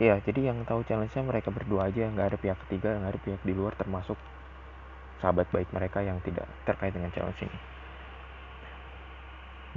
ya 0.03 0.19
jadi 0.27 0.51
yang 0.51 0.67
tahu 0.67 0.83
challenge-nya 0.87 1.23
mereka 1.23 1.55
berdua 1.55 1.91
aja 1.91 2.11
nggak 2.11 2.35
ada 2.35 2.39
pihak 2.39 2.59
ketiga 2.67 2.99
nggak 2.99 3.13
ada 3.15 3.21
pihak 3.23 3.41
di 3.47 3.53
luar 3.55 3.75
termasuk 3.79 4.19
sahabat 5.23 5.47
baik 5.55 5.71
mereka 5.71 6.03
yang 6.03 6.19
tidak 6.27 6.45
terkait 6.67 6.93
dengan 6.93 7.09
challenge 7.15 7.41
ini. 7.41 7.59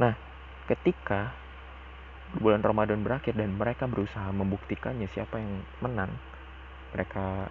Nah 0.02 0.14
ketika 0.68 1.32
bulan 2.36 2.60
Ramadan 2.60 3.00
berakhir 3.06 3.38
dan 3.40 3.56
mereka 3.56 3.88
berusaha 3.88 4.28
membuktikannya 4.36 5.08
siapa 5.16 5.40
yang 5.40 5.64
menang 5.80 6.12
mereka 6.92 7.48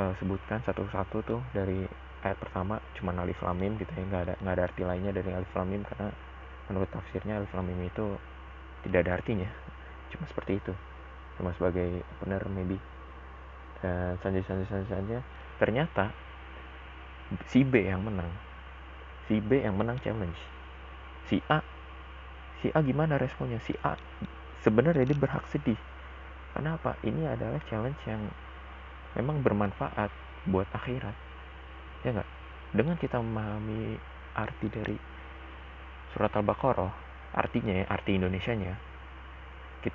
uh, 0.00 0.12
sebutkan 0.16 0.64
satu-satu 0.64 1.16
tuh 1.26 1.40
dari 1.52 1.84
ayat 2.24 2.36
pertama 2.40 2.80
cuma 2.96 3.12
alif 3.16 3.36
lamim 3.44 3.76
gitu 3.76 3.92
ya 3.92 4.04
nggak 4.08 4.22
ada 4.24 4.34
nggak 4.40 4.54
ada 4.56 4.64
arti 4.68 4.82
lainnya 4.84 5.12
dari 5.12 5.30
alif 5.36 5.52
lamim 5.52 5.84
karena 5.84 6.08
menurut 6.72 6.88
tafsirnya 6.92 7.40
alif 7.40 7.52
lamim 7.52 7.76
itu 7.84 8.16
tidak 8.86 8.98
ada 9.06 9.12
artinya. 9.20 9.48
Cuma 10.12 10.24
seperti 10.26 10.58
itu. 10.58 10.72
Cuma 11.36 11.52
sebagai 11.56 12.04
benar 12.20 12.44
maybe. 12.48 12.80
Dan 13.80 14.16
selanjutnya 14.20 14.66
selanjutnya. 14.68 15.20
Ternyata 15.60 16.12
si 17.48 17.62
B 17.62 17.84
yang 17.86 18.04
menang. 18.04 18.30
Si 19.28 19.38
B 19.38 19.62
yang 19.62 19.76
menang 19.76 20.00
challenge. 20.02 20.40
Si 21.28 21.38
A 21.48 21.62
si 22.60 22.68
A 22.72 22.80
gimana 22.84 23.16
responnya? 23.16 23.60
Si 23.64 23.72
A 23.80 23.96
sebenarnya 24.60 25.08
dia 25.08 25.16
berhak 25.16 25.44
sedih. 25.48 25.78
Kenapa? 26.52 26.98
Ini 27.00 27.36
adalah 27.36 27.62
challenge 27.70 28.00
yang 28.04 28.20
memang 29.16 29.40
bermanfaat 29.40 30.10
buat 30.48 30.68
akhirat. 30.74 31.16
Ya 32.04 32.16
nggak? 32.16 32.30
Dengan 32.74 32.96
kita 33.00 33.20
memahami 33.20 33.96
arti 34.34 34.66
dari 34.70 34.96
surat 36.12 36.30
al-baqarah 36.34 37.09
artinya 37.34 37.72
ya 37.82 37.84
arti 37.86 38.18
Indonesianya. 38.18 38.74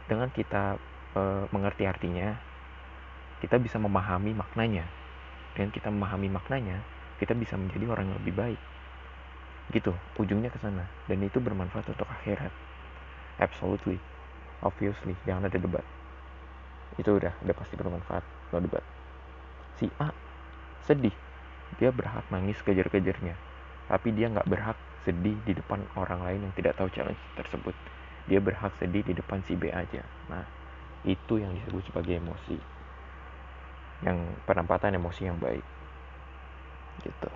Dengan 0.10 0.30
kita 0.34 0.80
e, 1.14 1.22
mengerti 1.54 1.84
artinya 1.86 2.34
kita 3.44 3.60
bisa 3.60 3.78
memahami 3.78 4.34
maknanya. 4.34 4.88
Dengan 5.56 5.70
kita 5.72 5.88
memahami 5.92 6.30
maknanya 6.32 6.80
kita 7.20 7.32
bisa 7.36 7.56
menjadi 7.56 7.88
orang 7.92 8.12
yang 8.12 8.18
lebih 8.24 8.36
baik. 8.36 8.62
Gitu 9.72 9.92
ujungnya 10.20 10.52
ke 10.52 10.60
sana. 10.60 10.88
Dan 11.08 11.24
itu 11.24 11.38
bermanfaat 11.40 11.92
untuk 11.92 12.08
akhirat. 12.08 12.52
Absolutely. 13.40 14.00
Obviously 14.64 15.14
jangan 15.28 15.52
ada 15.52 15.60
debat. 15.60 15.84
Itu 16.96 17.20
udah 17.20 17.36
udah 17.44 17.56
pasti 17.56 17.76
bermanfaat. 17.76 18.24
No 18.56 18.64
debat. 18.64 18.84
Si 19.76 19.92
A 20.00 20.12
sedih. 20.88 21.14
Dia 21.82 21.92
berhak 21.92 22.24
nangis 22.32 22.62
kejar-kejarnya. 22.64 23.36
Tapi 23.92 24.10
dia 24.16 24.32
nggak 24.32 24.48
berhak 24.48 24.78
sedih 25.06 25.38
di 25.46 25.54
depan 25.54 25.86
orang 25.96 26.26
lain 26.26 26.40
yang 26.50 26.54
tidak 26.58 26.76
tahu 26.76 26.90
challenge 26.92 27.22
tersebut 27.38 27.78
dia 28.26 28.42
berhak 28.42 28.74
sedih 28.82 29.06
di 29.06 29.14
depan 29.14 29.40
si 29.46 29.54
B 29.54 29.70
aja 29.70 30.02
nah 30.28 30.44
itu 31.06 31.38
yang 31.38 31.54
disebut 31.54 31.86
sebagai 31.86 32.18
emosi 32.18 32.58
yang 34.04 34.18
penempatan 34.50 34.98
emosi 34.98 35.30
yang 35.30 35.38
baik 35.38 35.64
gitu 37.06 37.30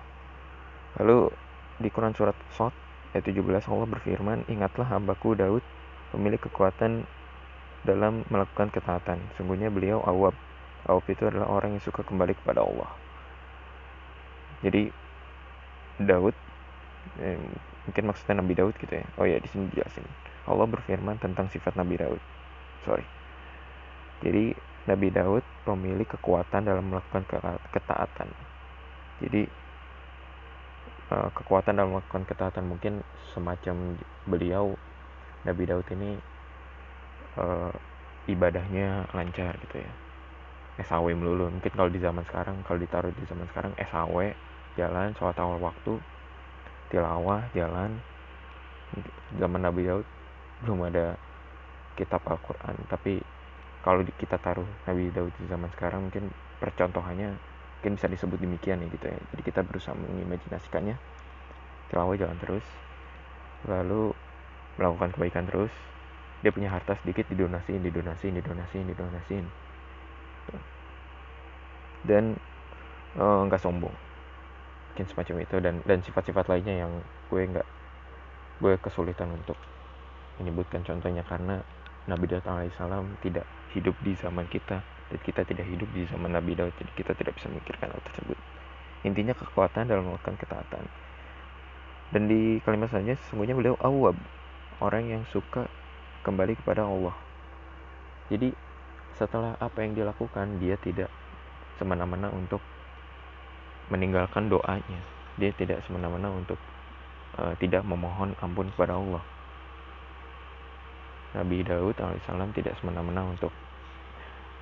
lalu 0.98 1.30
di 1.78 1.88
Quran 1.88 2.12
surat 2.12 2.36
Sot 2.52 2.74
ayat 3.14 3.24
17 3.24 3.40
Allah 3.70 3.88
berfirman 3.88 4.44
ingatlah 4.50 4.90
hambaku 4.90 5.38
Daud 5.38 5.64
pemilik 6.10 6.42
kekuatan 6.42 7.06
dalam 7.86 8.26
melakukan 8.28 8.68
ketaatan. 8.68 9.18
Sungguhnya 9.38 9.72
beliau 9.72 10.04
awab. 10.04 10.36
Awab 10.84 11.04
itu 11.08 11.24
adalah 11.28 11.48
orang 11.48 11.76
yang 11.76 11.84
suka 11.84 12.04
kembali 12.04 12.36
kepada 12.36 12.64
Allah. 12.64 12.90
Jadi 14.60 14.92
Daud 16.00 16.36
eh, 17.20 17.38
mungkin 17.88 18.04
maksudnya 18.10 18.40
Nabi 18.40 18.54
Daud 18.56 18.74
gitu 18.76 18.94
ya. 18.94 19.06
Oh 19.16 19.26
ya 19.26 19.36
di 19.40 19.48
sini 19.48 19.68
dijelasin. 19.72 20.06
Allah 20.48 20.66
berfirman 20.66 21.20
tentang 21.20 21.48
sifat 21.48 21.76
Nabi 21.76 22.00
Daud. 22.00 22.20
Sorry. 22.84 23.04
Jadi 24.20 24.52
Nabi 24.88 25.08
Daud 25.12 25.44
memilih 25.68 26.08
kekuatan 26.08 26.66
dalam 26.66 26.88
melakukan 26.88 27.24
ketaatan. 27.72 28.28
Jadi 29.20 29.42
eh, 31.12 31.28
kekuatan 31.36 31.76
dalam 31.76 31.96
melakukan 31.96 32.24
ketaatan 32.24 32.64
mungkin 32.68 33.04
semacam 33.32 33.96
beliau 34.26 34.76
Nabi 35.44 35.64
Daud 35.64 35.88
ini 35.96 36.20
uh, 37.40 37.72
ibadahnya 38.28 39.08
lancar 39.16 39.56
gitu 39.68 39.80
ya 39.80 39.92
SAW 40.80 41.12
melulu 41.12 41.52
mungkin 41.52 41.72
kalau 41.72 41.92
di 41.92 42.00
zaman 42.00 42.24
sekarang 42.24 42.56
kalau 42.64 42.80
ditaruh 42.80 43.12
di 43.12 43.24
zaman 43.28 43.44
sekarang 43.52 43.72
SAW 43.76 44.32
jalan 44.76 45.12
sholat 45.16 45.36
awal 45.36 45.60
waktu 45.60 46.00
tilawah 46.90 47.46
jalan. 47.54 47.96
Zaman 49.38 49.62
Nabi 49.62 49.86
Daud 49.86 50.06
belum 50.66 50.90
ada 50.90 51.14
kitab 51.94 52.26
Al-Quran. 52.26 52.74
Tapi 52.90 53.22
kalau 53.80 54.02
kita 54.04 54.36
taruh 54.42 54.66
Nabi 54.84 55.14
Daud 55.14 55.32
di 55.38 55.46
zaman 55.46 55.70
sekarang 55.72 56.10
mungkin 56.10 56.28
percontohannya 56.58 57.38
mungkin 57.80 57.92
bisa 57.96 58.10
disebut 58.10 58.36
demikian 58.42 58.82
ya 58.82 58.86
gitu 58.90 59.06
ya. 59.06 59.16
Jadi 59.32 59.42
kita 59.46 59.60
berusaha 59.62 59.94
mengimajinasikannya. 59.94 60.98
Tilawah 61.88 62.14
jalan 62.18 62.38
terus. 62.42 62.66
Lalu 63.64 64.12
melakukan 64.76 65.14
kebaikan 65.14 65.46
terus. 65.46 65.72
Dia 66.42 66.50
punya 66.50 66.72
harta 66.72 66.98
sedikit 67.00 67.28
didonasiin 67.30 67.84
didonasiin 67.84 68.34
didonasiin 68.36 68.86
didonasiin 68.90 69.46
dan 72.04 72.36
eh, 73.18 73.40
nggak 73.46 73.60
uh, 73.60 73.64
sombong 73.64 73.92
mungkin 74.90 75.06
semacam 75.06 75.36
itu 75.46 75.56
dan 75.62 75.74
dan 75.86 75.98
sifat-sifat 76.02 76.50
lainnya 76.50 76.84
yang 76.86 76.92
gue 77.30 77.40
nggak 77.46 77.68
gue 78.60 78.74
kesulitan 78.82 79.30
untuk 79.32 79.56
menyebutkan 80.42 80.82
contohnya 80.82 81.22
karena 81.24 81.62
Nabi 82.10 82.26
Daud 82.26 82.44
alaihissalam 82.44 83.22
tidak 83.22 83.46
hidup 83.70 83.94
di 84.02 84.18
zaman 84.18 84.50
kita 84.50 84.82
dan 84.82 85.18
kita 85.22 85.46
tidak 85.46 85.66
hidup 85.70 85.86
di 85.94 86.04
zaman 86.10 86.34
Nabi 86.34 86.58
Daud 86.58 86.74
jadi 86.74 86.90
kita 86.98 87.12
tidak 87.14 87.38
bisa 87.38 87.46
memikirkan 87.48 87.92
hal 87.94 88.02
tersebut. 88.12 88.38
Intinya 89.06 89.32
kekuatan 89.32 89.88
dalam 89.88 90.12
melakukan 90.12 90.36
ketaatan. 90.36 90.84
Dan 92.10 92.26
di 92.26 92.58
kalimat 92.66 92.90
selanjutnya 92.90 93.18
sesungguhnya 93.22 93.54
beliau 93.54 93.76
awab 93.80 94.18
orang 94.82 95.06
yang 95.08 95.22
suka 95.30 95.70
kembali 96.26 96.58
kepada 96.58 96.84
Allah. 96.84 97.14
Jadi 98.28 98.52
setelah 99.14 99.54
apa 99.62 99.84
yang 99.84 99.94
dilakukan 99.94 100.58
dia 100.58 100.74
tidak 100.80 101.08
semena-mena 101.78 102.28
untuk 102.34 102.60
meninggalkan 103.90 104.46
doanya 104.48 105.00
dia 105.36 105.50
tidak 105.54 105.82
semena-mena 105.86 106.30
untuk 106.30 106.58
uh, 107.38 107.54
tidak 107.58 107.82
memohon 107.82 108.32
ampun 108.40 108.70
kepada 108.74 108.96
Allah 108.96 109.22
Nabi 111.30 111.62
Daud 111.62 111.94
alaihissalam 111.94 112.50
tidak 112.50 112.74
semena-mena 112.82 113.22
untuk 113.22 113.54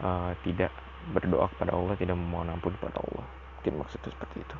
uh, 0.04 0.36
tidak 0.44 0.72
berdoa 1.16 1.48
kepada 1.56 1.72
Allah, 1.72 1.94
tidak 1.96 2.16
memohon 2.18 2.52
ampun 2.52 2.76
kepada 2.76 3.00
Allah. 3.00 3.26
Mungkin 3.60 3.74
maksudnya 3.80 4.10
seperti 4.12 4.44
itu. 4.44 4.56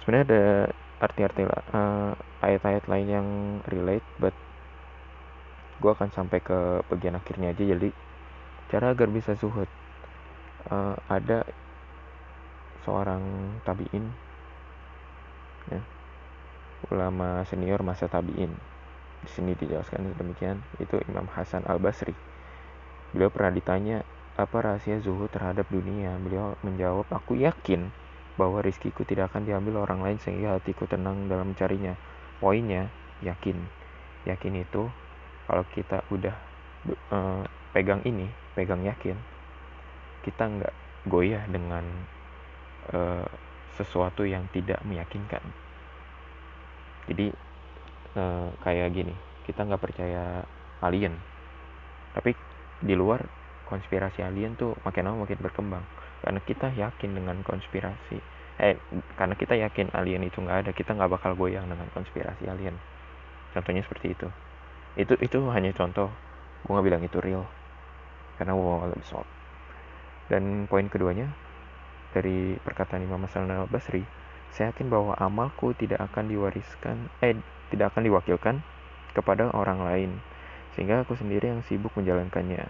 Sebenarnya 0.00 0.26
ada 0.30 0.44
arti-arti 1.00 1.42
uh, 1.44 2.12
ayat-ayat 2.44 2.84
lain 2.86 3.08
yang 3.08 3.28
relate, 3.68 4.06
but 4.22 4.32
gue 5.80 5.90
akan 5.90 6.12
sampai 6.12 6.38
ke 6.38 6.84
bagian 6.86 7.18
akhirnya 7.18 7.50
aja. 7.50 7.64
Jadi 7.64 7.90
cara 8.70 8.94
agar 8.94 9.10
bisa 9.10 9.34
suhud 9.34 9.66
uh, 10.70 10.94
ada 11.10 11.42
seorang 12.86 13.22
tabiin, 13.64 14.04
ya, 15.68 15.80
ulama 16.92 17.44
senior 17.48 17.80
masa 17.84 18.08
tabiin. 18.08 18.52
Di 19.20 19.28
sini 19.28 19.52
dijelaskan 19.52 20.16
demikian 20.16 20.64
itu 20.80 20.96
Imam 21.04 21.28
Hasan 21.28 21.68
Al 21.68 21.76
Basri 21.76 22.16
beliau 23.10 23.30
pernah 23.30 23.50
ditanya 23.50 24.06
apa 24.38 24.56
rahasia 24.62 25.02
zuhud 25.02 25.28
terhadap 25.28 25.66
dunia? 25.68 26.16
Beliau 26.22 26.56
menjawab 26.62 27.10
aku 27.10 27.36
yakin 27.36 27.90
bahwa 28.38 28.64
rizkiku 28.64 29.04
tidak 29.04 29.34
akan 29.34 29.44
diambil 29.44 29.84
orang 29.84 30.00
lain 30.00 30.18
sehingga 30.22 30.56
hatiku 30.56 30.88
tenang 30.88 31.28
dalam 31.28 31.52
mencarinya. 31.52 31.98
Poinnya 32.40 32.88
yakin. 33.20 33.58
Yakin 34.24 34.64
itu 34.64 34.88
kalau 35.44 35.64
kita 35.74 36.00
udah 36.08 36.32
uh, 37.12 37.44
pegang 37.74 38.00
ini 38.08 38.30
pegang 38.56 38.80
yakin 38.86 39.16
kita 40.20 40.44
nggak 40.44 40.74
goyah 41.08 41.44
dengan 41.48 41.84
uh, 42.92 43.26
sesuatu 43.76 44.24
yang 44.28 44.44
tidak 44.52 44.80
meyakinkan. 44.84 45.40
Jadi 47.08 47.32
uh, 48.16 48.48
kayak 48.60 48.92
gini 48.92 49.14
kita 49.48 49.64
nggak 49.64 49.82
percaya 49.82 50.44
alien. 50.84 51.16
Tapi 52.12 52.36
di 52.80 52.94
luar 52.96 53.24
konspirasi 53.68 54.20
alien 54.24 54.56
tuh 54.58 54.76
makin 54.84 55.08
lama 55.08 55.24
makin 55.24 55.40
berkembang. 55.40 55.84
Karena 56.20 56.40
kita 56.44 56.68
yakin 56.76 57.10
dengan 57.16 57.40
konspirasi 57.40 58.20
eh 58.60 58.76
karena 59.16 59.32
kita 59.32 59.56
yakin 59.56 59.88
alien 59.96 60.20
itu 60.20 60.36
nggak 60.36 60.68
ada 60.68 60.70
kita 60.76 60.92
nggak 60.92 61.08
bakal 61.16 61.32
goyang 61.32 61.64
dengan 61.64 61.88
konspirasi 61.96 62.44
alien. 62.44 62.76
Contohnya 63.56 63.80
seperti 63.80 64.12
itu. 64.12 64.28
Itu 65.00 65.16
itu 65.16 65.38
hanya 65.48 65.72
contoh 65.72 66.12
gue 66.68 66.72
nggak 66.76 66.86
bilang 66.86 67.02
itu 67.02 67.18
real. 67.24 67.48
Karena 68.36 68.52
gue 68.52 69.00
soal. 69.08 69.24
Dan 70.28 70.68
poin 70.68 70.86
keduanya 70.92 71.32
dari 72.10 72.58
perkataan 72.60 73.06
Imam 73.06 73.22
Hasan 73.24 73.50
al 73.50 73.70
Basri 73.70 74.02
saya 74.50 74.74
yakin 74.74 74.90
bahwa 74.90 75.14
amalku 75.14 75.70
tidak 75.78 76.02
akan 76.10 76.26
diwariskan 76.26 77.06
eh 77.22 77.38
tidak 77.70 77.94
akan 77.94 78.02
diwakilkan 78.10 78.56
kepada 79.14 79.50
orang 79.54 79.86
lain 79.86 80.10
sehingga 80.74 81.02
aku 81.02 81.14
sendiri 81.18 81.50
yang 81.50 81.62
sibuk 81.66 81.94
menjalankannya. 81.94 82.66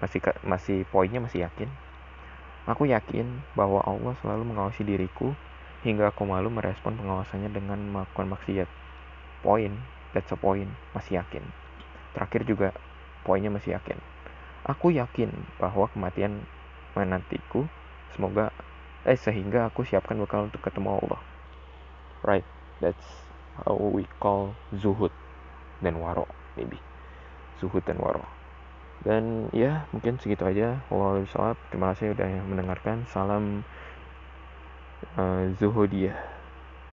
Masih 0.00 0.20
masih 0.44 0.78
poinnya 0.88 1.22
masih 1.22 1.46
yakin? 1.46 1.68
Aku 2.68 2.86
yakin 2.86 3.42
bahwa 3.58 3.82
Allah 3.82 4.14
selalu 4.22 4.54
mengawasi 4.54 4.84
diriku 4.84 5.34
hingga 5.82 6.14
aku 6.14 6.22
malu 6.28 6.46
merespon 6.52 6.94
pengawasannya 6.94 7.50
dengan 7.50 7.78
melakukan 7.90 8.28
maksiat. 8.30 8.68
Poin 9.42 9.82
that's 10.14 10.30
a 10.30 10.38
point 10.38 10.70
masih 10.94 11.18
yakin. 11.22 11.42
Terakhir 12.12 12.44
juga 12.44 12.68
poinnya 13.24 13.50
masih 13.50 13.74
yakin. 13.74 13.98
Aku 14.62 14.94
yakin 14.94 15.32
bahwa 15.58 15.90
kematian 15.90 16.46
menantiku 16.94 17.66
semoga 18.14 18.54
eh 19.02 19.18
sehingga 19.18 19.68
aku 19.68 19.82
siapkan 19.82 20.16
bekal 20.16 20.48
untuk 20.48 20.62
ketemu 20.62 21.02
Allah. 21.02 21.20
Right 22.22 22.46
that's 22.78 23.06
how 23.62 23.76
we 23.76 24.08
call 24.22 24.54
zuhud 24.72 25.12
dan 25.84 26.00
waro 26.00 26.24
maybe. 26.56 26.80
Zuhud 27.60 27.84
dan 27.84 28.00
waro. 28.00 28.24
Dan 29.02 29.50
ya 29.50 29.84
mungkin 29.90 30.16
segitu 30.22 30.46
aja. 30.46 30.78
Allah 30.88 31.26
terima 31.68 31.92
kasih 31.92 32.14
udah 32.14 32.28
mendengarkan. 32.46 33.04
Salam 33.10 33.66
uh, 35.18 35.50
zuhudiyah 35.58 36.31